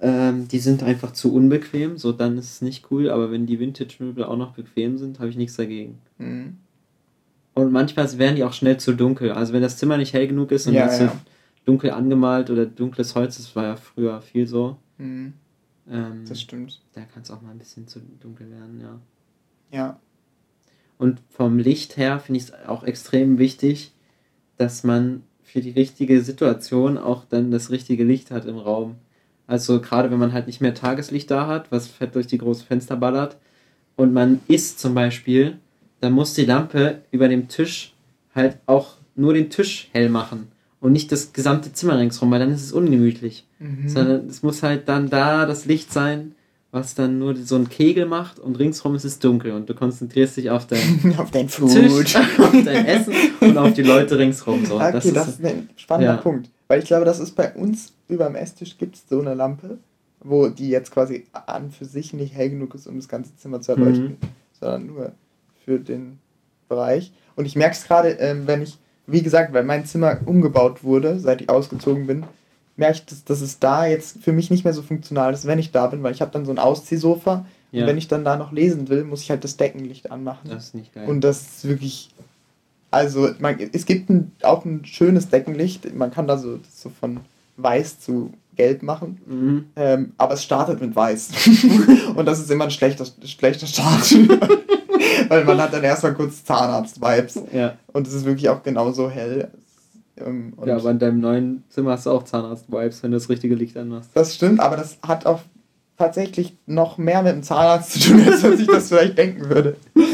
[0.00, 3.60] Ähm, die sind einfach zu unbequem, so dann ist es nicht cool, aber wenn die
[3.60, 5.98] Vintage-Möbel auch noch bequem sind, habe ich nichts dagegen.
[6.18, 6.56] Mhm.
[7.54, 9.32] Und manchmal werden die auch schnell zu dunkel.
[9.32, 11.12] Also wenn das Zimmer nicht hell genug ist und Ja, es ja.
[11.64, 15.34] dunkel angemalt oder dunkles Holz, das war ja früher viel so, Mhm.
[15.90, 16.80] Ähm, Das stimmt.
[16.92, 19.00] da kann es auch mal ein bisschen zu dunkel werden, ja.
[19.70, 20.00] Ja.
[20.98, 23.92] Und vom Licht her finde ich es auch extrem wichtig,
[24.56, 28.96] dass man für die richtige Situation auch dann das richtige Licht hat im Raum.
[29.46, 32.66] Also gerade wenn man halt nicht mehr Tageslicht da hat, was fett durch die großen
[32.66, 33.36] Fenster ballert,
[33.96, 35.58] und man isst zum Beispiel,
[36.00, 37.94] dann muss die Lampe über dem Tisch
[38.34, 40.48] halt auch nur den Tisch hell machen
[40.80, 43.46] und nicht das gesamte Zimmer ringsrum, weil dann ist es ungemütlich.
[43.62, 43.88] Mhm.
[43.88, 46.34] Sondern es muss halt dann da das Licht sein,
[46.70, 50.38] was dann nur so einen Kegel macht und ringsrum ist es dunkel und du konzentrierst
[50.38, 51.70] dich auf dein Auf dein Food.
[51.70, 54.64] Tisch, auf dein Essen und auf die Leute ringsrum.
[54.64, 54.76] So.
[54.76, 56.20] okay, das das ist, ist, ein spannender ja.
[56.20, 56.48] Punkt.
[56.68, 59.78] Weil ich glaube, das ist bei uns über dem Esstisch gibt es so eine Lampe,
[60.20, 63.60] wo die jetzt quasi an für sich nicht hell genug ist, um das ganze Zimmer
[63.60, 64.16] zu erleuchten, Mhm.
[64.58, 65.12] sondern nur
[65.64, 66.18] für den
[66.68, 67.12] Bereich.
[67.36, 71.18] Und ich merke es gerade, ähm, wenn ich, wie gesagt, weil mein Zimmer umgebaut wurde,
[71.18, 72.24] seit ich ausgezogen bin,
[72.76, 75.58] merke ich, dass, dass es da jetzt für mich nicht mehr so funktional ist, wenn
[75.58, 78.24] ich da bin, weil ich habe dann so ein Ausziehsofa ja, und wenn ich dann
[78.24, 80.50] da noch lesen will, muss ich halt das Deckenlicht anmachen.
[80.50, 81.08] das ist nicht geil.
[81.08, 82.10] Und das ist wirklich.
[82.90, 85.94] Also, man, es gibt ein, auch ein schönes Deckenlicht.
[85.94, 87.20] Man kann da so, so von
[87.56, 89.18] weiß zu gelb machen.
[89.24, 89.64] mhm.
[89.76, 91.30] Ähm, aber es startet mit weiß.
[92.14, 94.14] und das ist immer ein schlechter, schlechter Start.
[95.28, 97.40] Weil man hat dann erstmal kurz Zahnarzt-Vibes.
[97.52, 99.50] Ja, Und es ist wirklich auch genauso hell.
[100.26, 103.54] Ähm, ja, aber in deinem neuen Zimmer hast du auch Zahnarzt-Vibes, wenn du das richtige
[103.54, 104.10] Licht anmachst.
[104.14, 105.40] Das stimmt, aber das hat auch
[105.96, 109.76] tatsächlich noch mehr mit dem Zahnarzt zu tun, als sich das vielleicht denken würde.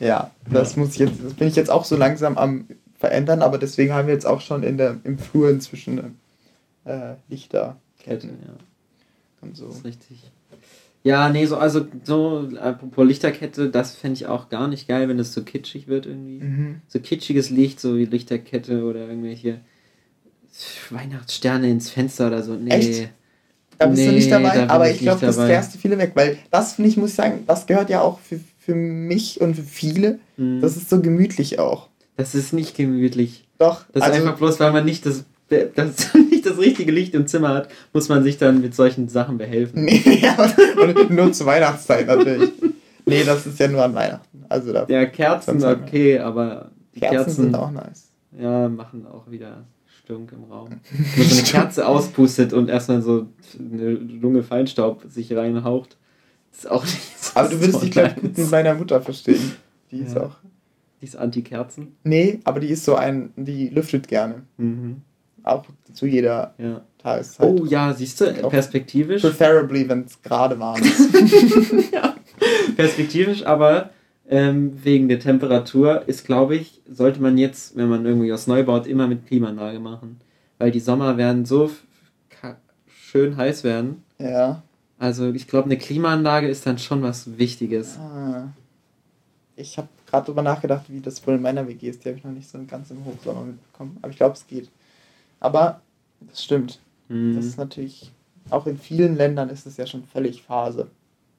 [0.00, 2.66] Ja, das muss ich jetzt, das bin ich jetzt auch so langsam am
[2.98, 6.16] verändern, aber deswegen haben wir jetzt auch schon in der, im Flur inzwischen
[6.84, 8.30] äh, Lichterketten.
[8.30, 8.54] Ja.
[9.42, 9.66] Und so.
[9.66, 10.32] Das ist richtig.
[11.04, 15.18] Ja, nee, so, also so, apropos Lichterkette, das fände ich auch gar nicht geil, wenn
[15.18, 16.38] es so kitschig wird irgendwie.
[16.38, 16.76] Mhm.
[16.86, 19.60] So kitschiges Licht, so wie Lichterkette oder irgendwelche
[20.90, 22.54] Weihnachtssterne ins Fenster oder so.
[22.54, 22.70] Nee.
[22.70, 23.08] Echt?
[23.78, 26.38] Da bist nee, du nicht dabei, aber ich glaube, das fährst du viele weg, weil
[26.50, 29.62] das finde ich, muss ich sagen, das gehört ja auch für, für mich und für
[29.62, 30.20] viele.
[30.36, 30.60] Mhm.
[30.60, 31.88] Das ist so gemütlich auch.
[32.16, 33.48] Das ist nicht gemütlich.
[33.58, 33.86] Doch.
[33.92, 35.24] Das also, ist einfach bloß, weil man nicht das
[35.74, 36.10] das
[36.42, 39.84] nicht das richtige Licht im Zimmer hat, muss man sich dann mit solchen Sachen behelfen.
[39.84, 40.36] Nee, ja,
[40.80, 42.52] und nur zur Weihnachtszeit natürlich.
[43.04, 44.44] Nee, das ist ja nur an Weihnachten.
[44.48, 48.10] Also da ja, Kerzen okay, aber die Kerzen, Kerzen, sind auch nice.
[48.38, 50.80] Ja, machen auch wieder Stunk im Raum.
[51.16, 53.26] Wenn so eine Kerze auspustet und erstmal so
[53.58, 55.96] eine Lunge Feinstaub sich reinhaucht,
[56.52, 59.52] ist auch nicht so Aber du würdest dich, glaube ich, gut mit meiner Mutter verstehen.
[59.90, 60.06] Die ja.
[60.06, 60.36] ist auch.
[61.00, 61.96] Die ist Anti-Kerzen?
[62.04, 64.42] Nee, aber die ist so ein, die lüftet gerne.
[64.56, 65.02] Mhm.
[65.44, 66.82] Auch zu jeder ja.
[66.98, 67.46] Tageszeit.
[67.46, 69.22] Oh ja, siehst du, perspektivisch.
[69.22, 71.12] Preferably, wenn es gerade warm ist.
[71.92, 72.14] ja,
[72.76, 73.90] perspektivisch, aber
[74.28, 78.62] ähm, wegen der Temperatur ist, glaube ich, sollte man jetzt, wenn man irgendwie was neu
[78.62, 80.20] baut, immer mit Klimaanlage machen.
[80.58, 81.70] Weil die Sommer werden so
[83.12, 84.04] schön heiß werden.
[84.18, 84.62] Ja.
[84.98, 87.98] Also ich glaube, eine Klimaanlage ist dann schon was Wichtiges.
[87.98, 88.48] Ah.
[89.54, 92.04] Ich habe gerade darüber nachgedacht, wie das wohl in meiner WG ist.
[92.04, 93.98] Die habe ich noch nicht so ganz im Hochsommer mitbekommen.
[94.00, 94.70] Aber ich glaube, es geht.
[95.42, 95.80] Aber
[96.20, 96.78] das stimmt.
[97.08, 97.34] Mhm.
[97.34, 98.12] Das ist natürlich,
[98.50, 100.86] auch in vielen Ländern ist es ja schon völlig Phase.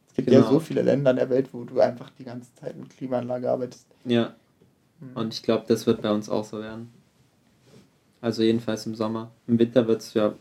[0.09, 0.41] Es gibt genau.
[0.41, 3.49] ja so viele Länder in der Welt, wo du einfach die ganze Zeit mit Klimaanlage
[3.49, 3.87] arbeitest.
[4.03, 4.33] Ja.
[4.99, 5.15] Mhm.
[5.15, 6.91] Und ich glaube, das wird bei uns auch so werden.
[8.19, 9.31] Also jedenfalls im Sommer.
[9.47, 10.33] Im Winter wird es ja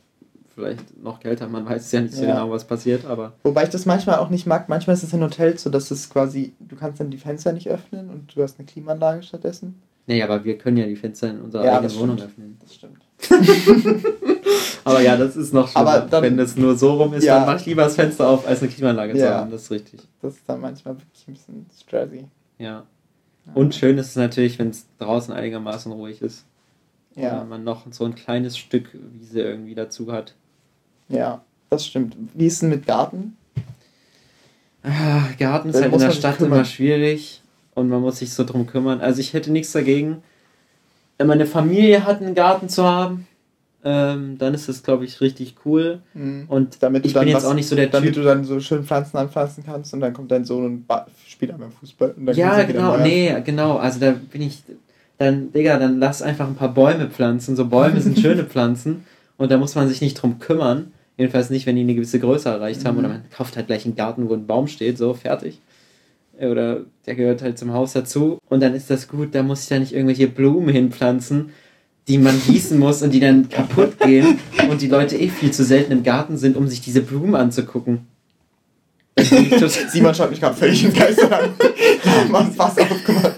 [0.54, 2.34] vielleicht noch kälter, man weiß ja nicht so ja.
[2.34, 3.32] genau, was passiert, aber.
[3.44, 4.68] Wobei ich das manchmal auch nicht mag.
[4.68, 7.68] Manchmal ist es in Hotels so, dass es quasi, du kannst dann die Fenster nicht
[7.68, 9.80] öffnen und du hast eine Klimaanlage stattdessen.
[10.07, 12.59] Nee, aber wir können ja die Fenster in unserer ja, eigenen Wohnung öffnen.
[12.61, 12.98] Das stimmt.
[14.84, 16.00] Aber ja, das ist noch schlimmer.
[16.00, 17.36] Dann, Wenn es nur so rum ist, ja.
[17.36, 19.26] dann mach ich lieber das Fenster auf, als eine Klimaanlage ja.
[19.26, 19.50] zu haben.
[19.53, 20.00] Das ist richtig.
[20.20, 22.24] Das ist dann manchmal wirklich ein bisschen stressy.
[22.59, 22.84] Ja.
[23.55, 26.44] Und schön ist es natürlich, wenn es draußen einigermaßen ruhig ist.
[27.14, 27.36] Ja.
[27.36, 30.34] Oder man noch so ein kleines Stück Wiese irgendwie dazu hat.
[31.09, 32.16] Ja, das stimmt.
[32.34, 33.36] Wie ist denn mit Garten?
[34.82, 37.41] Ah, Garten ist halt in der Stadt immer schwierig
[37.74, 39.00] und man muss sich so drum kümmern.
[39.00, 40.22] Also ich hätte nichts dagegen,
[41.18, 43.26] wenn meine Familie hat, einen Garten zu haben,
[43.84, 46.00] ähm, dann ist das, glaube ich, richtig cool.
[46.14, 46.44] Mhm.
[46.48, 48.24] Und damit ich bin jetzt was, auch nicht so der damit Typ.
[48.24, 50.84] Damit du dann so schön Pflanzen anpflanzen kannst und dann kommt dein Sohn und
[51.26, 52.14] spielt einmal Fußball.
[52.34, 53.76] ja, genau, nee, genau.
[53.76, 54.62] Also da bin ich,
[55.18, 57.56] dann, Digga, dann lass einfach ein paar Bäume pflanzen.
[57.56, 59.04] So Bäume sind schöne Pflanzen
[59.36, 60.92] und da muss man sich nicht drum kümmern.
[61.16, 62.94] Jedenfalls nicht, wenn die eine gewisse Größe erreicht haben.
[62.94, 63.00] Mhm.
[63.00, 65.60] Oder man kauft halt gleich einen Garten, wo ein Baum steht, so, fertig
[66.39, 69.70] oder der gehört halt zum Haus dazu und dann ist das gut, da muss ich
[69.70, 71.51] ja nicht irgendwelche Blumen hinpflanzen,
[72.09, 74.39] die man gießen muss und die dann kaputt gehen
[74.70, 78.07] und die Leute eh viel zu selten im Garten sind, um sich diese Blumen anzugucken.
[79.18, 81.51] Simon schaut mich gerade völlig im Geist an.
[82.03, 83.35] Da haben Wasser aufgemacht.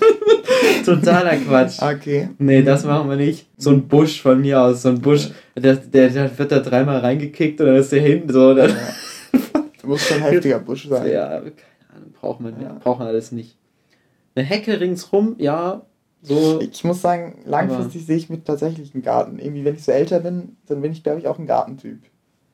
[0.84, 1.82] Totaler Quatsch.
[1.82, 2.28] Okay.
[2.38, 3.46] Nee, das machen wir nicht.
[3.56, 6.98] So ein Busch von mir aus, so ein Busch, der, der, der wird da dreimal
[6.98, 8.54] reingekickt und dann ist der hinten so.
[8.54, 8.76] Dann ja.
[9.82, 11.10] Muss schon ein heftiger Busch sein.
[11.10, 11.42] Ja,
[12.24, 12.76] Braucht man, ja.
[12.82, 13.56] braucht man alles nicht.
[14.34, 15.82] Eine Hecke ringsrum, ja,
[16.24, 16.58] so.
[16.60, 19.38] Ich muss sagen, langfristig sehe ich mit tatsächlich einen Garten.
[19.38, 21.98] Irgendwie, wenn ich so älter bin, dann bin ich, glaube ich, auch ein Gartentyp.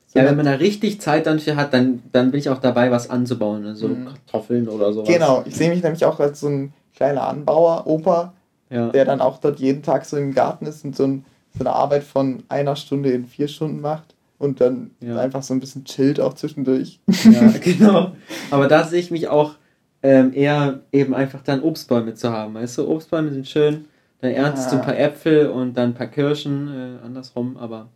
[0.08, 2.58] So ja, wenn man da richtig Zeit dann für hat, dann, dann bin ich auch
[2.58, 3.64] dabei, was anzubauen.
[3.64, 4.06] Also mhm.
[4.06, 5.08] Kartoffeln oder sowas.
[5.08, 8.32] Genau, ich sehe mich nämlich auch als so ein kleiner Anbauer, Opa,
[8.70, 8.88] ja.
[8.88, 11.72] der dann auch dort jeden Tag so im Garten ist und so, ein, so eine
[11.72, 15.16] Arbeit von einer Stunde in vier Stunden macht und dann ja.
[15.16, 16.98] einfach so ein bisschen chillt auch zwischendurch.
[17.06, 18.12] Ja, genau.
[18.50, 19.54] Aber da sehe ich mich auch
[20.02, 22.54] ähm, eher eben einfach dann Obstbäume zu haben.
[22.54, 23.84] Weißt du, Obstbäume sind schön,
[24.20, 24.72] dann erntest ja.
[24.72, 27.88] du ein paar Äpfel und dann ein paar Kirschen, äh, andersrum, aber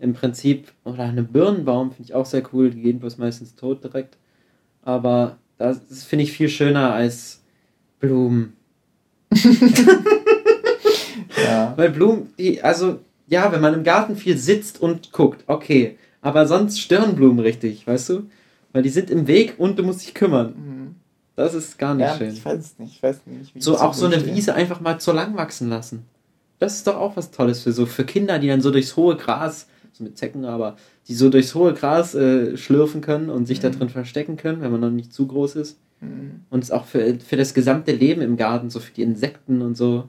[0.00, 3.82] im Prinzip, oder eine Birnenbaum finde ich auch sehr cool, die gehen bloß meistens tot
[3.82, 4.16] direkt.
[4.82, 7.42] Aber das, das finde ich viel schöner als
[7.98, 8.54] Blumen.
[11.44, 11.74] ja.
[11.76, 15.98] Weil Blumen, die, also ja, wenn man im Garten viel sitzt und guckt, okay.
[16.20, 18.30] Aber sonst stören Blumen richtig, weißt du?
[18.72, 20.54] Weil die sind im Weg und du musst dich kümmern.
[20.56, 20.94] Mhm.
[21.38, 22.32] Das ist gar nicht ja, schön.
[22.32, 23.62] Ich weiß nicht, ich weiß nicht.
[23.62, 24.34] so auch so eine stehe.
[24.34, 26.04] Wiese einfach mal zu lang wachsen lassen.
[26.58, 29.16] Das ist doch auch was Tolles für so für Kinder, die dann so durchs hohe
[29.16, 30.76] Gras, so mit Zecken, aber
[31.06, 33.62] die so durchs hohe Gras äh, schlürfen können und sich mhm.
[33.62, 35.78] da drin verstecken können, wenn man noch nicht zu groß ist.
[36.00, 36.40] Mhm.
[36.50, 39.76] Und es auch für, für das gesamte Leben im Garten, so für die Insekten und
[39.76, 40.08] so.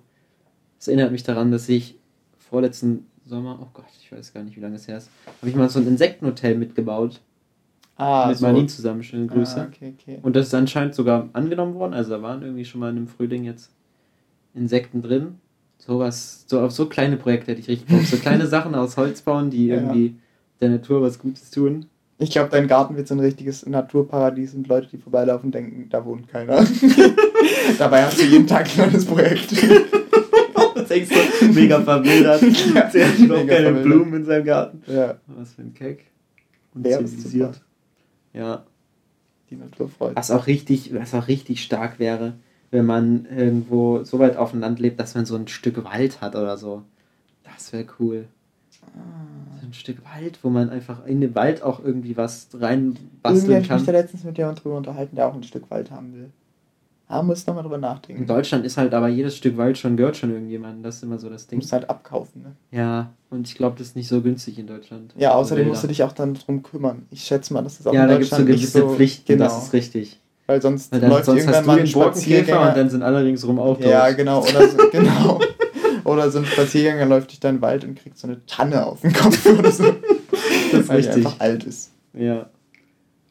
[0.79, 1.99] Das erinnert mich daran, dass ich
[2.39, 5.55] vorletzten Sommer, oh Gott, ich weiß gar nicht, wie lange es her ist, habe ich
[5.55, 7.21] mal so ein Insektenhotel mitgebaut.
[7.99, 8.45] Ah, mit so.
[8.45, 9.59] Marlene zusammen, schöne Grüße.
[9.59, 10.19] Ah, okay, okay.
[10.21, 13.43] Und das ist anscheinend sogar angenommen worden, also da waren irgendwie schon mal im Frühling
[13.43, 13.71] jetzt
[14.53, 15.35] Insekten drin.
[15.77, 18.05] Sowas, so auf so kleine Projekte hätte ich richtig Bock.
[18.05, 20.13] So kleine Sachen aus Holz bauen, die irgendwie ja.
[20.61, 21.87] der Natur was Gutes tun.
[22.19, 26.03] Ich glaube, dein Garten wird so ein richtiges Naturparadies und Leute, die vorbeilaufen, denken, da
[26.03, 26.65] wohnt keiner.
[27.77, 29.51] Dabei hast du jeden Tag ein neues Projekt.
[30.75, 32.41] das ist echt so mega verwildert.
[32.41, 33.71] Ja, hat überhaupt keine.
[33.71, 34.81] Blumen in seinem Garten.
[34.87, 35.15] Ja.
[35.27, 36.05] Was für ein Keck.
[36.73, 37.61] Und Der zivilisiert.
[38.39, 38.63] Ja.
[39.49, 40.15] Die Natur freut.
[40.15, 42.33] Was auch richtig, was auch richtig stark wäre,
[42.71, 46.21] wenn man irgendwo so weit auf dem Land lebt, dass man so ein Stück Wald
[46.21, 46.83] hat oder so.
[47.43, 48.27] Das wäre cool.
[48.71, 53.63] So ein Stück Wald, wo man einfach in den Wald auch irgendwie was reinbasteln kann.
[53.63, 56.31] Ich mich da letztens mit jemandem drüber unterhalten, der auch ein Stück Wald haben will.
[57.09, 58.21] Da muss nochmal drüber nachdenken.
[58.21, 60.83] In Deutschland ist halt aber jedes Stück Wald schon gehört schon irgendjemandem.
[60.83, 61.57] Das ist immer so das Ding.
[61.59, 62.51] Du musst halt abkaufen, ne?
[62.69, 65.13] Ja, und ich glaube, das ist nicht so günstig in Deutschland.
[65.17, 67.07] Ja, außerdem musst du dich auch dann drum kümmern.
[67.09, 68.95] Ich schätze mal, das ist auch ja, in Deutschland Ja, da gibt es so gewisse
[68.95, 69.45] Pflichten, genau.
[69.45, 70.19] das ist richtig.
[70.45, 73.01] Weil sonst Weil dann, läuft sonst irgendwann hast du mal ein Spaziergänger und dann sind
[73.01, 73.79] alle ringsrum auch.
[73.79, 74.41] Ja, genau.
[74.41, 75.39] Oder so, genau.
[76.03, 79.13] Oder so ein Spaziergänger läuft durch deinen Wald und kriegt so eine Tanne auf den
[79.13, 79.83] Kopf oder so.
[80.71, 81.25] das ist weil richtig.
[81.25, 81.91] einfach alt ist.
[82.13, 82.49] Ja.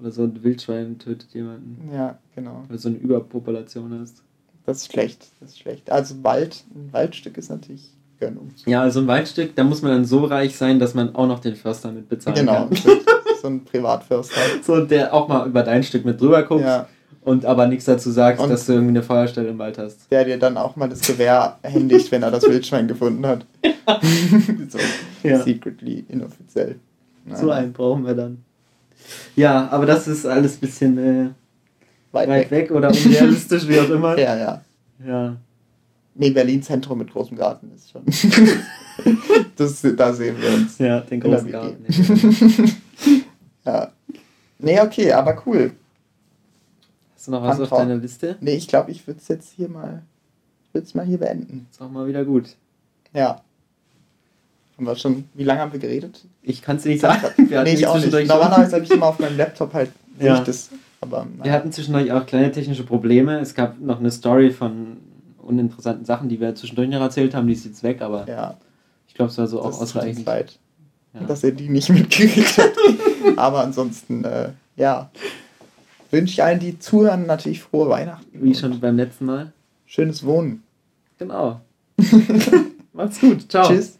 [0.00, 1.90] Oder so ein Wildschwein tötet jemanden.
[1.92, 2.62] Ja, genau.
[2.68, 4.22] Weil du so eine Überpopulation hast.
[4.64, 5.26] Das ist schlecht.
[5.40, 5.90] Das ist schlecht.
[5.90, 7.90] Also Wald, ein Waldstück ist natürlich
[8.20, 8.50] Gönnung.
[8.66, 11.40] Ja, also ein Waldstück, da muss man dann so reich sein, dass man auch noch
[11.40, 12.70] den Förster mit bezahlen genau, kann.
[12.70, 12.94] Genau.
[13.40, 14.40] so ein Privatförster.
[14.62, 16.62] so, der auch mal über dein Stück mit drüber guckt.
[16.62, 16.88] Ja
[17.28, 20.10] und aber nichts dazu sagst, und dass du irgendwie eine Feuerstelle im Wald hast.
[20.10, 23.44] Der dir dann auch mal das Gewehr händigt, wenn er das Wildschwein gefunden hat.
[24.68, 24.78] so
[25.22, 25.42] ja.
[25.42, 26.76] secretly, inoffiziell.
[27.26, 27.36] Nein.
[27.36, 28.44] So einen brauchen wir dann.
[29.36, 31.30] Ja, aber das ist alles ein bisschen äh,
[32.12, 32.50] weit, weit weg.
[32.50, 32.70] weg.
[32.70, 34.18] oder unrealistisch, wie auch immer.
[34.18, 34.62] Ja, ja.
[35.04, 35.36] Ja.
[36.14, 38.02] Nee, Berlin Zentrum mit großem Garten ist schon.
[39.56, 40.78] das, da sehen wir uns.
[40.78, 41.84] Ja, den großen Garten.
[43.64, 43.92] ja.
[44.58, 45.72] Nee, okay, aber cool
[47.28, 48.36] du noch was auf deiner Liste?
[48.40, 50.02] Nee, ich glaube, ich würde es jetzt hier mal,
[50.72, 51.66] würde es mal hier beenden.
[51.70, 52.56] Ist auch mal wieder gut.
[53.12, 53.42] Ja.
[54.78, 56.24] Haben wir schon, wie lange haben wir geredet?
[56.40, 57.20] Ich kann es dir nicht sagen.
[57.36, 58.10] Wir nee, ich auch nicht.
[58.12, 60.40] Normalerweise habe ich immer auf meinem Laptop halt ja.
[60.40, 60.70] das.
[61.00, 63.38] Aber, wir hatten zwischendurch auch kleine technische Probleme.
[63.40, 64.96] Es gab noch eine Story von
[65.38, 68.56] uninteressanten Sachen, die wir zwischendurch noch erzählt haben, die ist jetzt weg, aber ja.
[69.06, 70.26] ich glaube, es war so das auch ausreichend.
[70.26, 70.58] Leid,
[71.14, 71.20] ja.
[71.20, 72.76] dass ihr die nicht mitgekriegt habt.
[73.36, 75.10] aber ansonsten, äh, ja
[76.10, 78.26] wünsche ich allen, die zuhören, natürlich frohe Weihnachten.
[78.32, 79.52] Wie schon beim letzten Mal.
[79.86, 80.62] Schönes Wohnen.
[81.18, 81.60] Genau.
[82.92, 83.50] Macht's gut.
[83.50, 83.68] Ciao.
[83.68, 83.97] Tschüss.